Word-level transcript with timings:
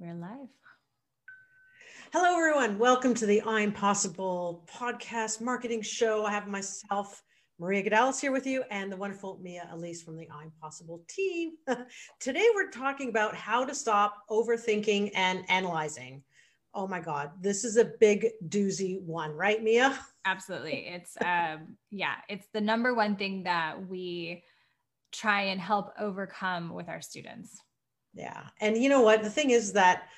We're 0.00 0.14
live. 0.14 0.48
Hello, 2.10 2.34
everyone. 2.34 2.78
Welcome 2.78 3.12
to 3.12 3.26
the 3.26 3.42
I'm 3.42 3.70
Possible 3.70 4.66
podcast 4.66 5.42
marketing 5.42 5.82
show. 5.82 6.24
I 6.24 6.30
have 6.30 6.48
myself, 6.48 7.22
Maria 7.58 7.82
Gadalis, 7.82 8.18
here 8.18 8.32
with 8.32 8.46
you, 8.46 8.64
and 8.70 8.90
the 8.90 8.96
wonderful 8.96 9.38
Mia 9.42 9.68
Elise 9.70 10.02
from 10.02 10.16
the 10.16 10.26
I'm 10.32 10.52
Possible 10.58 11.04
team. 11.06 11.52
Today, 12.18 12.46
we're 12.54 12.70
talking 12.70 13.10
about 13.10 13.34
how 13.34 13.62
to 13.62 13.74
stop 13.74 14.22
overthinking 14.30 15.10
and 15.14 15.44
analyzing. 15.50 16.22
Oh 16.72 16.88
my 16.88 17.00
God, 17.00 17.32
this 17.38 17.62
is 17.62 17.76
a 17.76 17.92
big 18.00 18.26
doozy 18.48 19.02
one, 19.02 19.32
right, 19.32 19.62
Mia? 19.62 19.98
Absolutely. 20.24 20.86
It's, 20.88 21.14
um, 21.22 21.76
yeah, 21.90 22.14
it's 22.26 22.46
the 22.54 22.62
number 22.62 22.94
one 22.94 23.16
thing 23.16 23.42
that 23.42 23.86
we 23.86 24.44
try 25.12 25.42
and 25.42 25.60
help 25.60 25.92
overcome 25.98 26.72
with 26.72 26.88
our 26.88 27.02
students. 27.02 27.60
Yeah. 28.14 28.42
And 28.60 28.76
you 28.76 28.88
know 28.88 29.02
what? 29.02 29.22
The 29.22 29.30
thing 29.30 29.50
is 29.50 29.72
that 29.72 30.08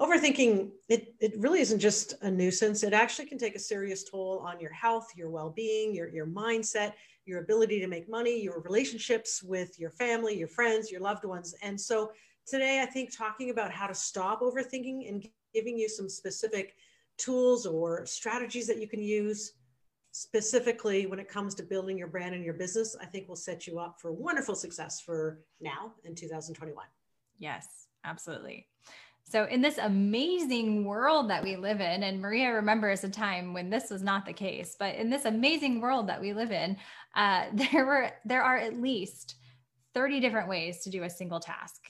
overthinking 0.00 0.70
it, 0.88 1.14
it 1.20 1.34
really 1.36 1.60
isn't 1.60 1.78
just 1.78 2.14
a 2.22 2.30
nuisance. 2.30 2.82
It 2.82 2.92
actually 2.92 3.26
can 3.26 3.38
take 3.38 3.54
a 3.54 3.58
serious 3.58 4.04
toll 4.04 4.42
on 4.44 4.58
your 4.58 4.72
health, 4.72 5.08
your 5.16 5.30
well-being, 5.30 5.94
your, 5.94 6.08
your 6.08 6.26
mindset, 6.26 6.92
your 7.24 7.40
ability 7.40 7.78
to 7.80 7.86
make 7.86 8.08
money, 8.08 8.42
your 8.42 8.60
relationships 8.60 9.42
with 9.42 9.78
your 9.78 9.90
family, 9.90 10.36
your 10.36 10.48
friends, 10.48 10.90
your 10.90 11.00
loved 11.00 11.24
ones. 11.24 11.54
And 11.62 11.80
so 11.80 12.10
today 12.46 12.80
I 12.82 12.86
think 12.86 13.16
talking 13.16 13.50
about 13.50 13.70
how 13.70 13.86
to 13.86 13.94
stop 13.94 14.40
overthinking 14.40 15.08
and 15.08 15.26
giving 15.54 15.78
you 15.78 15.88
some 15.88 16.08
specific 16.08 16.74
tools 17.18 17.66
or 17.66 18.04
strategies 18.06 18.66
that 18.66 18.80
you 18.80 18.88
can 18.88 19.02
use 19.02 19.52
specifically 20.12 21.06
when 21.06 21.18
it 21.18 21.28
comes 21.28 21.54
to 21.54 21.62
building 21.62 21.96
your 21.96 22.08
brand 22.08 22.34
and 22.34 22.44
your 22.44 22.54
business, 22.54 22.96
I 23.00 23.06
think 23.06 23.28
will 23.28 23.36
set 23.36 23.66
you 23.66 23.78
up 23.78 24.00
for 24.00 24.12
wonderful 24.12 24.54
success 24.54 25.00
for 25.00 25.40
now 25.60 25.92
in 26.04 26.14
2021. 26.14 26.84
Yes, 27.42 27.88
absolutely. 28.04 28.68
So, 29.24 29.46
in 29.46 29.60
this 29.60 29.78
amazing 29.78 30.84
world 30.84 31.28
that 31.30 31.42
we 31.42 31.56
live 31.56 31.80
in, 31.80 32.04
and 32.04 32.20
Maria 32.20 32.52
remembers 32.52 33.02
a 33.02 33.08
time 33.08 33.52
when 33.52 33.68
this 33.68 33.90
was 33.90 34.00
not 34.00 34.24
the 34.24 34.32
case, 34.32 34.76
but 34.78 34.94
in 34.94 35.10
this 35.10 35.24
amazing 35.24 35.80
world 35.80 36.08
that 36.08 36.20
we 36.20 36.34
live 36.34 36.52
in, 36.52 36.76
uh, 37.16 37.46
there 37.52 37.84
were 37.84 38.10
there 38.24 38.44
are 38.44 38.58
at 38.58 38.80
least 38.80 39.34
30 39.92 40.20
different 40.20 40.48
ways 40.48 40.82
to 40.82 40.90
do 40.90 41.02
a 41.02 41.10
single 41.10 41.40
task. 41.40 41.82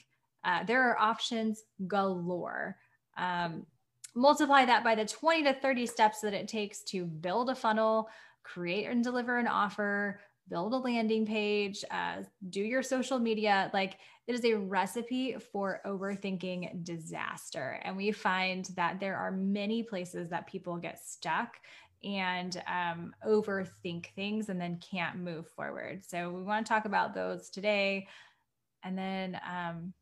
Uh, 0.43 0.63
there 0.63 0.89
are 0.89 0.97
options 0.97 1.61
galore. 1.87 2.75
Um, 3.15 3.67
multiply 4.15 4.65
that 4.65 4.83
by 4.83 4.95
the 4.95 5.05
20 5.05 5.43
to 5.43 5.53
30 5.53 5.85
steps 5.85 6.21
that 6.21 6.33
it 6.33 6.47
takes 6.47 6.81
to 6.85 7.05
build 7.05 7.51
a 7.51 7.55
funnel, 7.55 8.09
create 8.41 8.87
and 8.87 9.03
deliver 9.03 9.37
an 9.37 9.47
offer, 9.47 10.19
build 10.49 10.73
a 10.73 10.77
landing 10.77 11.25
page, 11.25 11.83
uh, 11.91 12.23
do 12.49 12.61
your 12.61 12.83
social 12.83 13.19
media. 13.19 13.69
Like 13.73 13.97
it 14.27 14.35
is 14.35 14.45
a 14.45 14.53
recipe 14.53 15.35
for 15.51 15.81
overthinking 15.85 16.83
disaster. 16.83 17.79
And 17.83 17.97
we 17.97 18.11
find 18.11 18.65
that 18.75 18.99
there 18.99 19.17
are 19.17 19.31
many 19.31 19.83
places 19.83 20.29
that 20.29 20.47
people 20.47 20.77
get 20.77 21.03
stuck 21.03 21.57
and 22.03 22.61
um, 22.67 23.13
overthink 23.25 24.07
things 24.15 24.49
and 24.49 24.59
then 24.59 24.79
can't 24.79 25.17
move 25.17 25.47
forward. 25.49 26.03
So 26.05 26.29
we 26.29 26.43
want 26.43 26.65
to 26.65 26.69
talk 26.73 26.85
about 26.85 27.13
those 27.13 27.49
today. 27.49 28.07
And 28.83 28.97
then 28.97 29.39
um, 29.49 29.93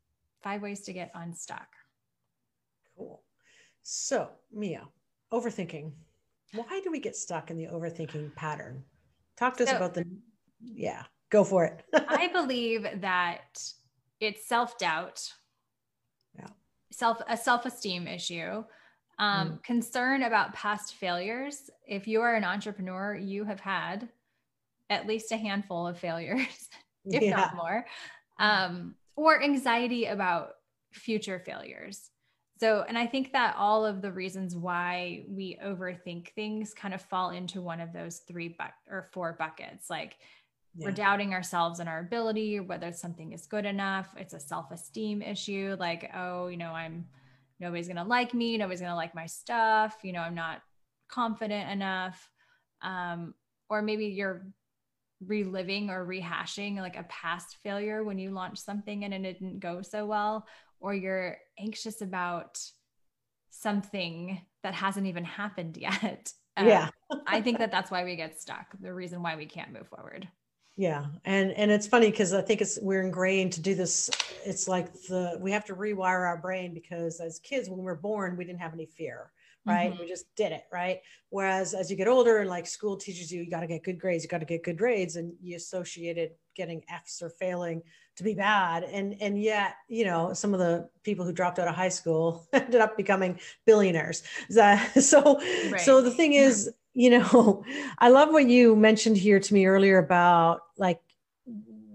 five 0.42 0.62
ways 0.62 0.82
to 0.82 0.92
get 0.92 1.10
unstuck. 1.14 1.68
Cool. 2.96 3.22
So, 3.82 4.28
Mia, 4.52 4.86
overthinking. 5.32 5.92
Why 6.54 6.80
do 6.84 6.90
we 6.90 7.00
get 7.00 7.16
stuck 7.16 7.50
in 7.50 7.56
the 7.56 7.66
overthinking 7.66 8.34
pattern? 8.36 8.84
Talk 9.36 9.56
to 9.56 9.64
us 9.64 9.70
so, 9.70 9.76
about 9.76 9.94
the 9.94 10.04
yeah, 10.60 11.04
go 11.30 11.42
for 11.42 11.64
it. 11.64 11.82
I 12.08 12.28
believe 12.28 12.86
that 13.00 13.62
it's 14.22 14.46
self 14.46 14.78
doubt, 14.78 15.20
yeah, 16.38 16.46
self 16.92 17.20
a 17.28 17.36
self 17.36 17.66
esteem 17.66 18.06
issue, 18.06 18.64
um, 19.18 19.48
mm. 19.48 19.62
concern 19.64 20.22
about 20.22 20.54
past 20.54 20.94
failures. 20.94 21.68
If 21.86 22.06
you 22.06 22.20
are 22.22 22.34
an 22.34 22.44
entrepreneur, 22.44 23.16
you 23.16 23.44
have 23.44 23.60
had 23.60 24.08
at 24.88 25.06
least 25.06 25.32
a 25.32 25.36
handful 25.36 25.88
of 25.88 25.98
failures, 25.98 26.68
if 27.04 27.22
yeah. 27.22 27.36
not 27.36 27.56
more, 27.56 27.84
um, 28.38 28.94
or 29.16 29.42
anxiety 29.42 30.06
about 30.06 30.52
future 30.92 31.42
failures. 31.44 32.10
So, 32.60 32.84
and 32.86 32.96
I 32.96 33.08
think 33.08 33.32
that 33.32 33.56
all 33.58 33.84
of 33.84 34.02
the 34.02 34.12
reasons 34.12 34.54
why 34.54 35.24
we 35.26 35.58
overthink 35.64 36.28
things 36.34 36.72
kind 36.72 36.94
of 36.94 37.02
fall 37.02 37.30
into 37.30 37.60
one 37.60 37.80
of 37.80 37.92
those 37.92 38.18
three 38.28 38.54
buck 38.56 38.74
or 38.88 39.08
four 39.12 39.34
buckets. 39.36 39.90
Like 39.90 40.18
yeah. 40.76 40.86
we're 40.86 40.92
doubting 40.92 41.34
ourselves 41.34 41.80
and 41.80 41.88
our 41.88 42.00
ability, 42.00 42.60
whether 42.60 42.92
something 42.92 43.32
is 43.32 43.46
good 43.46 43.64
enough. 43.64 44.08
It's 44.16 44.34
a 44.34 44.40
self-esteem 44.40 45.22
issue. 45.22 45.76
Like, 45.78 46.10
oh, 46.14 46.48
you 46.48 46.56
know, 46.56 46.72
I'm 46.72 47.06
nobody's 47.60 47.88
gonna 47.88 48.04
like 48.04 48.34
me, 48.34 48.56
nobody's 48.58 48.80
gonna 48.80 48.96
like 48.96 49.14
my 49.14 49.26
stuff, 49.26 49.96
you 50.02 50.12
know, 50.12 50.20
I'm 50.20 50.34
not 50.34 50.62
confident 51.08 51.70
enough. 51.70 52.28
Um, 52.82 53.34
or 53.68 53.82
maybe 53.82 54.06
you're 54.06 54.46
reliving 55.24 55.88
or 55.88 56.04
rehashing 56.04 56.76
like 56.76 56.96
a 56.96 57.04
past 57.04 57.58
failure 57.62 58.02
when 58.02 58.18
you 58.18 58.30
launched 58.30 58.64
something 58.64 59.04
and 59.04 59.14
it 59.14 59.38
didn't 59.38 59.60
go 59.60 59.82
so 59.82 60.04
well 60.04 60.46
or 60.80 60.92
you're 60.92 61.38
anxious 61.58 62.02
about 62.02 62.58
something 63.50 64.40
that 64.62 64.74
hasn't 64.74 65.06
even 65.06 65.24
happened 65.24 65.76
yet. 65.80 66.32
Um, 66.56 66.66
yeah. 66.66 66.90
I 67.26 67.40
think 67.40 67.58
that 67.58 67.70
that's 67.70 67.90
why 67.90 68.04
we 68.04 68.16
get 68.16 68.40
stuck. 68.40 68.66
The 68.80 68.92
reason 68.92 69.22
why 69.22 69.36
we 69.36 69.46
can't 69.46 69.72
move 69.72 69.88
forward. 69.88 70.28
Yeah. 70.76 71.06
And 71.24 71.52
and 71.52 71.70
it's 71.70 71.86
funny 71.86 72.10
because 72.10 72.32
I 72.32 72.40
think 72.40 72.60
it's 72.60 72.78
we're 72.80 73.02
ingrained 73.02 73.52
to 73.54 73.60
do 73.60 73.74
this. 73.74 74.10
It's 74.44 74.68
like 74.68 74.92
the 75.08 75.38
we 75.40 75.52
have 75.52 75.64
to 75.66 75.74
rewire 75.74 76.26
our 76.26 76.38
brain 76.38 76.72
because 76.72 77.20
as 77.20 77.38
kids, 77.40 77.68
when 77.68 77.78
we 77.78 77.84
were 77.84 77.96
born, 77.96 78.36
we 78.36 78.44
didn't 78.44 78.60
have 78.60 78.72
any 78.72 78.86
fear 78.86 79.30
right? 79.64 79.92
Mm-hmm. 79.92 80.02
We 80.02 80.08
just 80.08 80.34
did 80.36 80.52
it, 80.52 80.64
right? 80.72 81.00
Whereas 81.30 81.74
as 81.74 81.90
you 81.90 81.96
get 81.96 82.08
older 82.08 82.38
and 82.38 82.50
like 82.50 82.66
school 82.66 82.96
teaches 82.96 83.30
you, 83.30 83.42
you 83.42 83.50
got 83.50 83.60
to 83.60 83.66
get 83.66 83.84
good 83.84 83.98
grades, 83.98 84.24
you 84.24 84.28
got 84.28 84.40
to 84.40 84.46
get 84.46 84.64
good 84.64 84.76
grades, 84.76 85.16
and 85.16 85.32
you 85.40 85.56
associated 85.56 86.30
getting 86.56 86.82
F's 86.88 87.22
or 87.22 87.30
failing 87.30 87.82
to 88.16 88.22
be 88.22 88.34
bad. 88.34 88.84
And 88.84 89.16
and 89.20 89.40
yet, 89.40 89.76
you 89.88 90.04
know, 90.04 90.32
some 90.32 90.52
of 90.52 90.60
the 90.60 90.88
people 91.04 91.24
who 91.24 91.32
dropped 91.32 91.58
out 91.58 91.68
of 91.68 91.74
high 91.74 91.88
school 91.88 92.46
ended 92.52 92.80
up 92.80 92.96
becoming 92.96 93.38
billionaires. 93.66 94.22
So 95.02 95.38
right. 95.70 95.80
so 95.80 96.00
the 96.00 96.10
thing 96.10 96.34
is, 96.34 96.70
you 96.94 97.10
know, 97.10 97.64
I 97.98 98.08
love 98.08 98.30
what 98.30 98.48
you 98.48 98.76
mentioned 98.76 99.16
here 99.16 99.40
to 99.40 99.54
me 99.54 99.66
earlier 99.66 99.98
about 99.98 100.60
like 100.76 101.00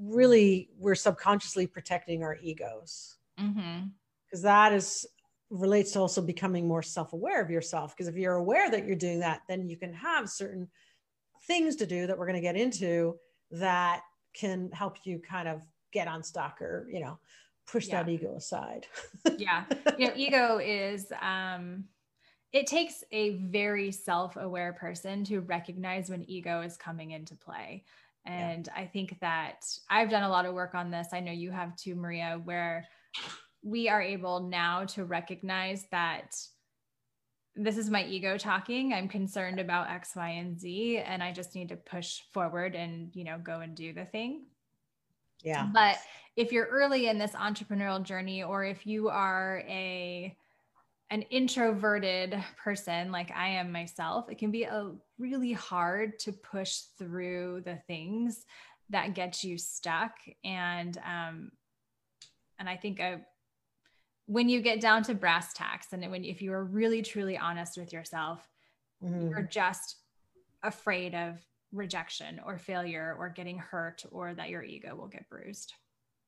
really 0.01 0.69
we're 0.77 0.95
subconsciously 0.95 1.67
protecting 1.67 2.23
our 2.23 2.37
egos. 2.41 3.17
Because 3.37 3.55
mm-hmm. 3.55 4.41
that 4.41 4.73
is 4.73 5.05
relates 5.49 5.91
to 5.91 5.99
also 5.99 6.21
becoming 6.21 6.67
more 6.67 6.81
self-aware 6.81 7.41
of 7.41 7.49
yourself 7.49 7.95
because 7.95 8.07
if 8.07 8.15
you're 8.15 8.35
aware 8.35 8.69
that 8.69 8.85
you're 8.85 8.97
doing 8.97 9.19
that 9.19 9.41
then 9.47 9.69
you 9.69 9.77
can 9.77 9.93
have 9.93 10.29
certain 10.29 10.67
things 11.43 11.77
to 11.77 11.85
do 11.85 12.05
that 12.05 12.17
we're 12.17 12.25
going 12.25 12.35
to 12.35 12.41
get 12.41 12.57
into 12.57 13.15
that 13.49 14.01
can 14.33 14.69
help 14.71 14.97
you 15.05 15.19
kind 15.19 15.47
of 15.47 15.61
get 15.93 16.07
unstuck 16.07 16.61
or 16.61 16.87
you 16.91 16.99
know 16.99 17.17
push 17.65 17.87
yeah. 17.87 18.03
that 18.03 18.11
ego 18.11 18.35
aside 18.35 18.87
yeah 19.37 19.63
you 19.97 20.07
know 20.07 20.13
ego 20.17 20.57
is 20.57 21.11
um 21.21 21.85
it 22.53 22.67
takes 22.67 23.03
a 23.11 23.37
very 23.37 23.91
self-aware 23.91 24.73
person 24.73 25.23
to 25.25 25.41
recognize 25.41 26.09
when 26.09 26.29
ego 26.29 26.61
is 26.61 26.77
coming 26.77 27.11
into 27.11 27.35
play. 27.35 27.83
And 28.25 28.67
yeah. 28.67 28.81
i 28.81 28.85
think 28.85 29.17
that 29.21 29.65
i've 29.89 30.09
done 30.09 30.23
a 30.23 30.29
lot 30.29 30.45
of 30.45 30.53
work 30.53 30.75
on 30.75 30.91
this. 30.91 31.07
I 31.13 31.21
know 31.21 31.31
you 31.31 31.51
have 31.51 31.75
too 31.75 31.95
maria 31.95 32.41
where 32.43 32.85
we 33.63 33.89
are 33.89 34.01
able 34.01 34.41
now 34.41 34.85
to 34.85 35.05
recognize 35.05 35.85
that 35.91 36.35
this 37.55 37.77
is 37.77 37.89
my 37.89 38.05
ego 38.05 38.37
talking. 38.37 38.93
I'm 38.93 39.07
concerned 39.07 39.59
about 39.59 39.89
x 39.89 40.15
y 40.15 40.29
and 40.29 40.59
z 40.59 40.97
and 40.97 41.23
i 41.23 41.31
just 41.31 41.55
need 41.55 41.69
to 41.69 41.75
push 41.75 42.21
forward 42.33 42.75
and 42.75 43.15
you 43.15 43.23
know 43.23 43.39
go 43.39 43.61
and 43.61 43.75
do 43.75 43.93
the 43.93 44.05
thing. 44.05 44.45
Yeah. 45.43 45.67
But 45.73 45.97
if 46.35 46.51
you're 46.51 46.65
early 46.67 47.07
in 47.07 47.17
this 47.17 47.31
entrepreneurial 47.31 48.03
journey 48.03 48.43
or 48.43 48.63
if 48.63 48.85
you 48.85 49.09
are 49.09 49.63
a 49.67 50.35
an 51.09 51.21
introverted 51.23 52.37
person 52.61 53.11
like 53.11 53.31
i 53.31 53.47
am 53.47 53.71
myself 53.71 54.29
it 54.29 54.37
can 54.37 54.51
be 54.51 54.63
a 54.63 54.91
really 55.17 55.53
hard 55.53 56.19
to 56.19 56.31
push 56.31 56.79
through 56.97 57.61
the 57.65 57.77
things 57.87 58.45
that 58.89 59.13
get 59.13 59.43
you 59.43 59.57
stuck. 59.57 60.13
And 60.43 60.97
um 60.97 61.51
and 62.59 62.69
i 62.69 62.75
think 62.75 62.99
a 62.99 63.21
when 64.25 64.49
you 64.49 64.61
get 64.61 64.81
down 64.81 65.03
to 65.03 65.13
brass 65.13 65.53
tacks 65.53 65.87
and 65.93 66.09
when 66.11 66.25
if 66.25 66.41
you 66.41 66.51
are 66.51 66.63
really 66.63 67.01
truly 67.01 67.37
honest 67.37 67.77
with 67.77 67.93
yourself 67.93 68.45
mm-hmm. 69.03 69.29
you're 69.29 69.43
just 69.43 69.97
afraid 70.63 71.15
of 71.15 71.37
rejection 71.71 72.41
or 72.45 72.57
failure 72.57 73.15
or 73.17 73.29
getting 73.29 73.57
hurt 73.57 74.03
or 74.11 74.33
that 74.33 74.49
your 74.49 74.63
ego 74.63 74.95
will 74.95 75.07
get 75.07 75.29
bruised. 75.29 75.73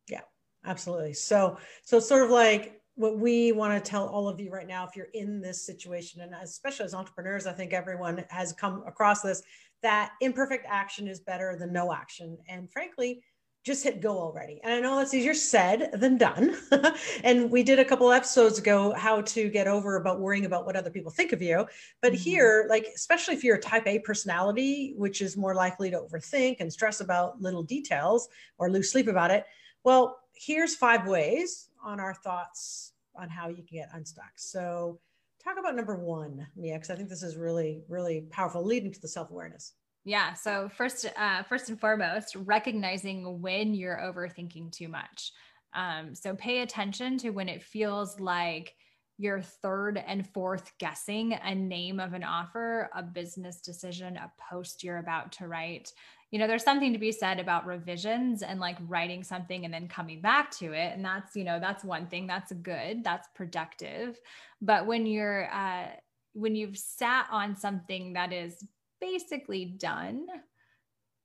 Yeah 0.09 0.21
absolutely. 0.65 1.13
So 1.13 1.57
so 1.83 1.99
sort 1.99 2.23
of 2.23 2.29
like 2.29 2.81
what 2.99 3.17
we 3.17 3.53
want 3.53 3.73
to 3.73 3.89
tell 3.89 4.07
all 4.07 4.27
of 4.27 4.41
you 4.41 4.51
right 4.51 4.67
now 4.67 4.85
if 4.85 4.93
you're 4.93 5.07
in 5.13 5.39
this 5.39 5.65
situation 5.65 6.21
and 6.21 6.33
especially 6.41 6.85
as 6.85 6.93
entrepreneurs 6.93 7.47
i 7.47 7.51
think 7.51 7.71
everyone 7.71 8.23
has 8.29 8.51
come 8.51 8.83
across 8.85 9.21
this 9.21 9.41
that 9.81 10.11
imperfect 10.19 10.65
action 10.67 11.07
is 11.07 11.21
better 11.21 11.55
than 11.57 11.71
no 11.71 11.93
action 11.93 12.37
and 12.49 12.69
frankly 12.69 13.23
just 13.65 13.83
hit 13.83 14.01
go 14.01 14.17
already. 14.17 14.59
And 14.63 14.73
I 14.73 14.79
know 14.79 14.97
that's 14.97 15.13
easier 15.13 15.33
said 15.33 15.91
than 15.93 16.17
done. 16.17 16.55
and 17.23 17.51
we 17.51 17.61
did 17.61 17.77
a 17.77 17.85
couple 17.85 18.09
episodes 18.11 18.57
ago 18.57 18.93
how 18.93 19.21
to 19.21 19.49
get 19.49 19.67
over 19.67 19.97
about 19.97 20.21
worrying 20.21 20.45
about 20.45 20.65
what 20.65 20.77
other 20.77 20.89
people 20.89 21.11
think 21.11 21.33
of 21.33 21.41
you. 21.41 21.65
But 22.01 22.13
mm-hmm. 22.13 22.21
here, 22.21 22.67
like, 22.69 22.87
especially 22.95 23.35
if 23.35 23.43
you're 23.43 23.57
a 23.57 23.61
type 23.61 23.85
A 23.85 23.99
personality, 23.99 24.93
which 24.95 25.21
is 25.21 25.35
more 25.35 25.53
likely 25.53 25.91
to 25.91 25.99
overthink 25.99 26.61
and 26.61 26.71
stress 26.71 27.01
about 27.01 27.41
little 27.41 27.61
details 27.61 28.29
or 28.57 28.71
lose 28.71 28.91
sleep 28.91 29.07
about 29.07 29.29
it, 29.29 29.45
well, 29.83 30.17
here's 30.33 30.75
five 30.75 31.05
ways 31.05 31.68
on 31.83 31.99
our 31.99 32.13
thoughts 32.13 32.93
on 33.15 33.29
how 33.29 33.49
you 33.49 33.63
can 33.63 33.77
get 33.77 33.89
unstuck. 33.93 34.31
So, 34.35 34.99
talk 35.43 35.57
about 35.57 35.75
number 35.75 35.95
one, 35.95 36.47
Mia, 36.55 36.75
because 36.75 36.89
I 36.89 36.95
think 36.95 37.09
this 37.09 37.23
is 37.23 37.37
really, 37.37 37.83
really 37.87 38.27
powerful, 38.29 38.63
leading 38.63 38.91
to 38.91 39.01
the 39.01 39.07
self 39.07 39.31
awareness. 39.31 39.73
Yeah. 40.05 40.33
So 40.33 40.69
first, 40.69 41.05
uh, 41.17 41.43
first 41.43 41.69
and 41.69 41.79
foremost, 41.79 42.35
recognizing 42.35 43.41
when 43.41 43.73
you're 43.73 43.97
overthinking 43.97 44.71
too 44.71 44.87
much. 44.87 45.31
Um, 45.73 46.15
so 46.15 46.35
pay 46.35 46.61
attention 46.61 47.17
to 47.19 47.29
when 47.29 47.49
it 47.49 47.61
feels 47.61 48.19
like 48.19 48.73
you're 49.17 49.41
third 49.41 50.01
and 50.07 50.25
fourth 50.33 50.71
guessing 50.79 51.33
a 51.33 51.53
name 51.53 51.99
of 51.99 52.13
an 52.13 52.23
offer, 52.23 52.89
a 52.95 53.03
business 53.03 53.59
decision, 53.59 54.15
a 54.15 54.31
post 54.49 54.83
you're 54.83 54.97
about 54.97 55.33
to 55.33 55.47
write. 55.47 55.91
You 56.31 56.39
know, 56.39 56.47
there's 56.47 56.63
something 56.63 56.93
to 56.93 56.99
be 56.99 57.11
said 57.11 57.39
about 57.39 57.65
revisions 57.65 58.43
and 58.43 58.59
like 58.59 58.77
writing 58.87 59.23
something 59.23 59.65
and 59.65 59.73
then 59.73 59.87
coming 59.87 60.21
back 60.21 60.51
to 60.57 60.73
it. 60.73 60.93
And 60.93 61.03
that's, 61.03 61.35
you 61.35 61.43
know, 61.43 61.59
that's 61.59 61.83
one 61.83 62.07
thing 62.07 62.27
that's 62.27 62.51
good, 62.51 63.03
that's 63.03 63.27
productive. 63.35 64.19
But 64.61 64.85
when 64.85 65.05
you're, 65.05 65.51
uh, 65.51 65.87
when 66.33 66.55
you've 66.55 66.77
sat 66.77 67.27
on 67.31 67.55
something 67.55 68.13
that 68.13 68.31
is 68.31 68.63
basically 69.01 69.65
done 69.65 70.27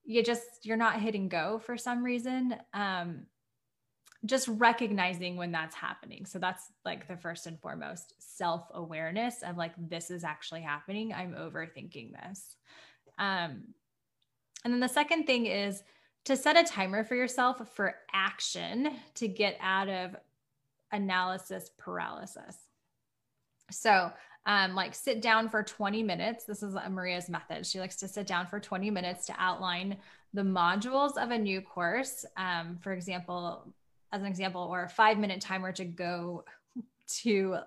you 0.04 0.22
just 0.22 0.44
you're 0.62 0.76
not 0.76 1.00
hitting 1.00 1.28
go 1.28 1.58
for 1.58 1.76
some 1.76 2.02
reason 2.02 2.54
um 2.72 3.26
just 4.26 4.48
recognizing 4.48 5.36
when 5.36 5.52
that's 5.52 5.74
happening 5.74 6.24
so 6.24 6.38
that's 6.38 6.64
like 6.84 7.08
the 7.08 7.16
first 7.16 7.46
and 7.46 7.60
foremost 7.60 8.14
self 8.18 8.66
awareness 8.74 9.42
of 9.42 9.56
like 9.56 9.72
this 9.88 10.10
is 10.10 10.24
actually 10.24 10.62
happening 10.62 11.12
i'm 11.12 11.34
overthinking 11.34 12.12
this 12.12 12.56
um 13.18 13.62
and 14.64 14.72
then 14.72 14.80
the 14.80 14.88
second 14.88 15.24
thing 15.24 15.46
is 15.46 15.82
to 16.24 16.36
set 16.36 16.56
a 16.56 16.64
timer 16.64 17.04
for 17.04 17.14
yourself 17.14 17.60
for 17.74 17.94
action 18.12 18.90
to 19.14 19.28
get 19.28 19.56
out 19.60 19.88
of 19.88 20.16
analysis 20.92 21.70
paralysis 21.78 22.56
so 23.70 24.12
um, 24.46 24.74
like 24.74 24.94
sit 24.94 25.22
down 25.22 25.48
for 25.48 25.62
20 25.62 26.02
minutes. 26.02 26.44
This 26.44 26.62
is 26.62 26.76
Maria's 26.90 27.30
method. 27.30 27.66
She 27.66 27.80
likes 27.80 27.96
to 27.96 28.08
sit 28.08 28.26
down 28.26 28.46
for 28.46 28.60
20 28.60 28.90
minutes 28.90 29.26
to 29.26 29.34
outline 29.38 29.96
the 30.34 30.42
modules 30.42 31.16
of 31.16 31.30
a 31.30 31.38
new 31.38 31.60
course. 31.62 32.26
Um, 32.36 32.78
for 32.82 32.92
example, 32.92 33.72
as 34.12 34.20
an 34.20 34.26
example, 34.26 34.62
or 34.62 34.84
a 34.84 34.88
five 34.88 35.18
minute 35.18 35.40
timer 35.40 35.72
to 35.72 35.84
go 35.84 36.44
to 37.22 37.58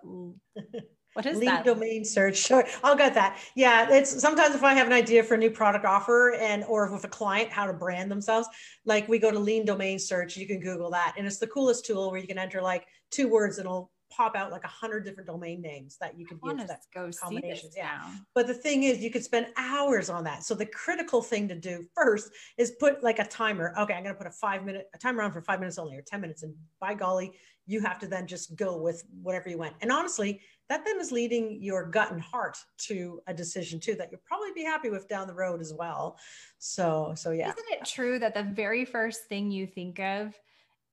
what 1.18 1.25
is 1.25 1.38
lead 1.40 1.50
that? 1.50 1.66
domain 1.66 2.06
search. 2.06 2.38
Sure, 2.38 2.64
I'll 2.84 2.96
get 2.96 3.16
that. 3.16 3.40
Yeah, 3.56 3.90
it's 3.90 4.22
sometimes 4.22 4.54
if 4.54 4.64
I 4.64 4.75
have 4.75 4.86
an 4.86 4.94
idea 4.94 5.24
for 5.24 5.34
a 5.34 5.38
new 5.38 5.50
product 5.50 5.84
offer 5.84 6.36
and 6.36 6.64
or 6.66 6.92
with 6.92 7.04
a 7.06 7.10
client 7.10 7.50
how 7.50 7.66
to 7.66 7.74
brand 7.74 8.12
themselves, 8.12 8.48
like 8.86 9.08
we 9.08 9.18
go 9.18 9.31
to 9.31 9.40
lean 9.40 9.66
domain 9.66 9.98
search. 9.98 10.38
You 10.38 10.46
can 10.46 10.60
Google 10.60 10.92
that, 10.92 11.16
and 11.18 11.25
it's 11.25 11.40
the 11.40 11.48
coolest 11.48 11.86
tool 11.86 12.12
where 12.12 12.19
you 12.19 12.28
can 12.28 12.38
enter 12.38 12.62
like 12.62 12.86
two 13.10 13.28
words 13.28 13.58
and 13.58 13.66
it'll 13.66 13.92
pop 14.10 14.36
out 14.36 14.52
like 14.52 14.64
a 14.64 14.69
hundred 14.69 15.04
different 15.04 15.28
domain 15.28 15.62
names 15.62 15.98
that 16.00 16.18
you 16.18 16.25
could 16.25 16.40
use 16.44 16.68
that 16.68 16.81
go 16.94 17.10
combinations. 17.22 17.74
yeah. 17.75 18.00
Now. 18.02 18.12
But 18.34 18.48
the 18.48 18.54
thing 18.54 18.84
is 18.84 19.00
you 19.00 19.12
could 19.12 19.24
spend 19.24 19.48
hours 19.58 20.10
on 20.10 20.24
that. 20.24 20.44
So 20.44 20.56
the 20.56 20.66
critical 20.66 21.22
thing 21.22 21.48
to 21.50 21.56
do 21.56 21.84
first 21.96 22.30
is 22.58 22.72
put 22.80 23.04
like 23.04 23.19
a 23.19 23.25
timer. 23.25 23.74
Okay, 23.78 23.94
I'm 23.94 24.04
gonna 24.04 24.16
put 24.16 24.28
a 24.28 24.31
five 24.31 24.64
minute 24.64 24.88
a 24.94 24.98
timer 24.98 25.24
on 25.24 25.31
for 25.31 25.42
five 25.42 25.60
minutes 25.60 25.78
only 25.78 25.96
or 25.98 26.02
10 26.02 26.22
minutes. 26.22 26.44
And 26.44 26.54
by 26.80 26.94
golly, 26.94 27.34
you 27.66 27.81
have 27.81 28.00
to 28.00 28.08
then 28.08 28.28
just 28.28 28.56
go 28.56 28.78
with 28.78 29.04
whatever 29.22 29.50
you 29.50 29.58
went. 29.58 29.75
And 29.81 29.92
honestly, 29.92 30.42
that 30.69 30.84
then 30.86 31.00
is 31.00 31.12
leading 31.12 31.62
your 31.62 31.86
gut 31.86 32.12
and 32.12 32.22
heart 32.22 32.58
to 32.78 33.22
a 33.28 33.34
decision 33.34 33.80
too 33.80 33.96
that 33.96 34.10
you'll 34.12 34.22
probably 34.25 34.52
be 34.54 34.64
happy 34.64 34.90
with 34.90 35.08
down 35.08 35.28
the 35.28 35.34
road 35.34 35.62
as 35.62 35.74
well. 35.74 36.18
So 36.58 37.14
so 37.16 37.31
yeah. 37.31 37.50
Isn't 37.50 37.72
it 37.72 37.86
true 37.86 38.19
that 38.19 38.34
the 38.34 38.44
very 38.44 38.86
first 38.86 39.25
thing 39.25 39.52
you 39.52 39.66
think 39.66 40.00
of 40.00 40.34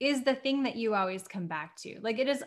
is 0.01 0.23
the 0.25 0.35
thing 0.35 0.63
that 0.65 0.77
you 0.77 0.95
always 0.95 1.23
come 1.27 1.47
back 1.47 1.77
to? 1.79 1.99
Like 2.03 2.19
it 2.19 2.29
is 2.29 2.43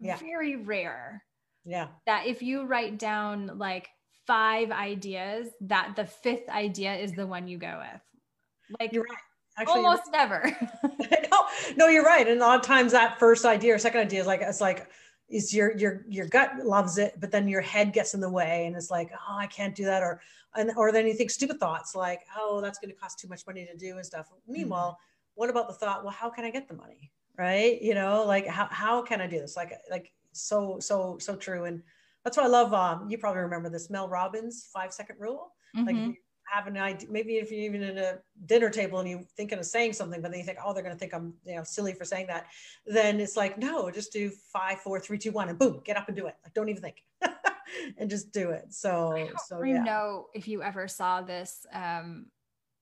yeah. 0.00 0.16
very 0.16 0.56
rare. 0.56 1.22
Yeah. 1.64 1.88
That 2.06 2.26
if 2.26 2.42
you 2.42 2.64
write 2.64 2.98
down 2.98 3.58
like 3.58 3.88
five 4.26 4.70
ideas, 4.70 5.48
that 5.62 5.94
the 5.96 6.06
fifth 6.06 6.48
idea 6.48 6.94
is 6.94 7.12
the 7.12 7.26
one 7.26 7.48
you 7.48 7.58
go 7.58 7.80
with. 7.80 8.78
Like 8.80 8.92
you're 8.92 9.04
right. 9.04 9.18
Actually, 9.56 9.84
almost 9.84 10.10
never. 10.10 10.50
no, 10.82 11.46
no, 11.76 11.86
you're 11.86 12.04
right. 12.04 12.26
And 12.26 12.40
a 12.40 12.44
lot 12.44 12.58
of 12.58 12.66
times 12.66 12.90
that 12.90 13.20
first 13.20 13.44
idea 13.44 13.74
or 13.74 13.78
second 13.78 14.00
idea 14.00 14.20
is 14.20 14.26
like 14.26 14.40
it's 14.42 14.60
like 14.60 14.88
is 15.28 15.54
your 15.54 15.76
your 15.76 16.04
your 16.08 16.26
gut 16.26 16.52
loves 16.64 16.98
it, 16.98 17.14
but 17.20 17.30
then 17.30 17.48
your 17.48 17.60
head 17.60 17.92
gets 17.92 18.14
in 18.14 18.20
the 18.20 18.30
way 18.30 18.66
and 18.66 18.76
it's 18.76 18.90
like, 18.90 19.10
oh, 19.12 19.36
I 19.36 19.46
can't 19.46 19.74
do 19.74 19.84
that, 19.84 20.02
or 20.02 20.20
and 20.54 20.70
or 20.76 20.92
then 20.92 21.06
you 21.06 21.14
think 21.14 21.30
stupid 21.30 21.58
thoughts 21.58 21.94
like, 21.94 22.20
oh, 22.36 22.60
that's 22.60 22.78
going 22.78 22.90
to 22.90 22.96
cost 22.96 23.18
too 23.18 23.28
much 23.28 23.46
money 23.46 23.66
to 23.66 23.76
do 23.76 23.96
and 23.96 24.06
stuff. 24.06 24.30
Meanwhile, 24.46 24.92
mm-hmm. 24.92 25.40
what 25.40 25.50
about 25.50 25.68
the 25.68 25.74
thought, 25.74 26.04
well, 26.04 26.12
how 26.12 26.30
can 26.30 26.44
I 26.44 26.50
get 26.50 26.68
the 26.68 26.74
money? 26.74 27.10
right 27.38 27.80
you 27.82 27.94
know 27.94 28.24
like 28.24 28.46
how, 28.46 28.68
how 28.70 29.02
can 29.02 29.20
i 29.20 29.26
do 29.26 29.38
this 29.38 29.56
like 29.56 29.72
like 29.90 30.12
so 30.32 30.78
so 30.80 31.16
so 31.18 31.36
true 31.36 31.64
and 31.64 31.82
that's 32.22 32.36
what 32.36 32.46
i 32.46 32.48
love 32.48 32.72
um 32.72 33.08
you 33.10 33.18
probably 33.18 33.42
remember 33.42 33.68
this 33.68 33.90
mel 33.90 34.08
robbins 34.08 34.68
five 34.72 34.92
second 34.92 35.16
rule 35.18 35.52
mm-hmm. 35.76 35.86
like 35.86 36.18
have 36.46 36.66
an 36.66 36.76
idea 36.76 37.08
maybe 37.10 37.36
if 37.36 37.50
you're 37.50 37.60
even 37.60 37.82
in 37.82 37.98
a 37.98 38.18
dinner 38.46 38.70
table 38.70 38.98
and 38.98 39.08
you're 39.08 39.22
thinking 39.36 39.58
of 39.58 39.64
saying 39.64 39.92
something 39.92 40.20
but 40.20 40.30
then 40.30 40.38
you 40.38 40.44
think 40.46 40.58
oh 40.64 40.72
they're 40.72 40.82
going 40.82 40.94
to 40.94 40.98
think 40.98 41.14
i'm 41.14 41.34
you 41.44 41.56
know 41.56 41.64
silly 41.64 41.92
for 41.92 42.04
saying 42.04 42.26
that 42.26 42.46
then 42.86 43.20
it's 43.20 43.36
like 43.36 43.58
no 43.58 43.90
just 43.90 44.12
do 44.12 44.30
five 44.52 44.80
four 44.80 45.00
three 45.00 45.18
two 45.18 45.32
one 45.32 45.48
and 45.48 45.58
boom 45.58 45.80
get 45.84 45.96
up 45.96 46.08
and 46.08 46.16
do 46.16 46.26
it 46.26 46.36
like 46.44 46.54
don't 46.54 46.68
even 46.68 46.82
think 46.82 47.02
and 47.98 48.10
just 48.10 48.32
do 48.32 48.50
it 48.50 48.66
so 48.72 49.28
so 49.46 49.62
yeah. 49.62 49.82
know 49.82 50.26
if 50.34 50.46
you 50.46 50.62
ever 50.62 50.86
saw 50.88 51.20
this 51.20 51.66
um 51.72 52.26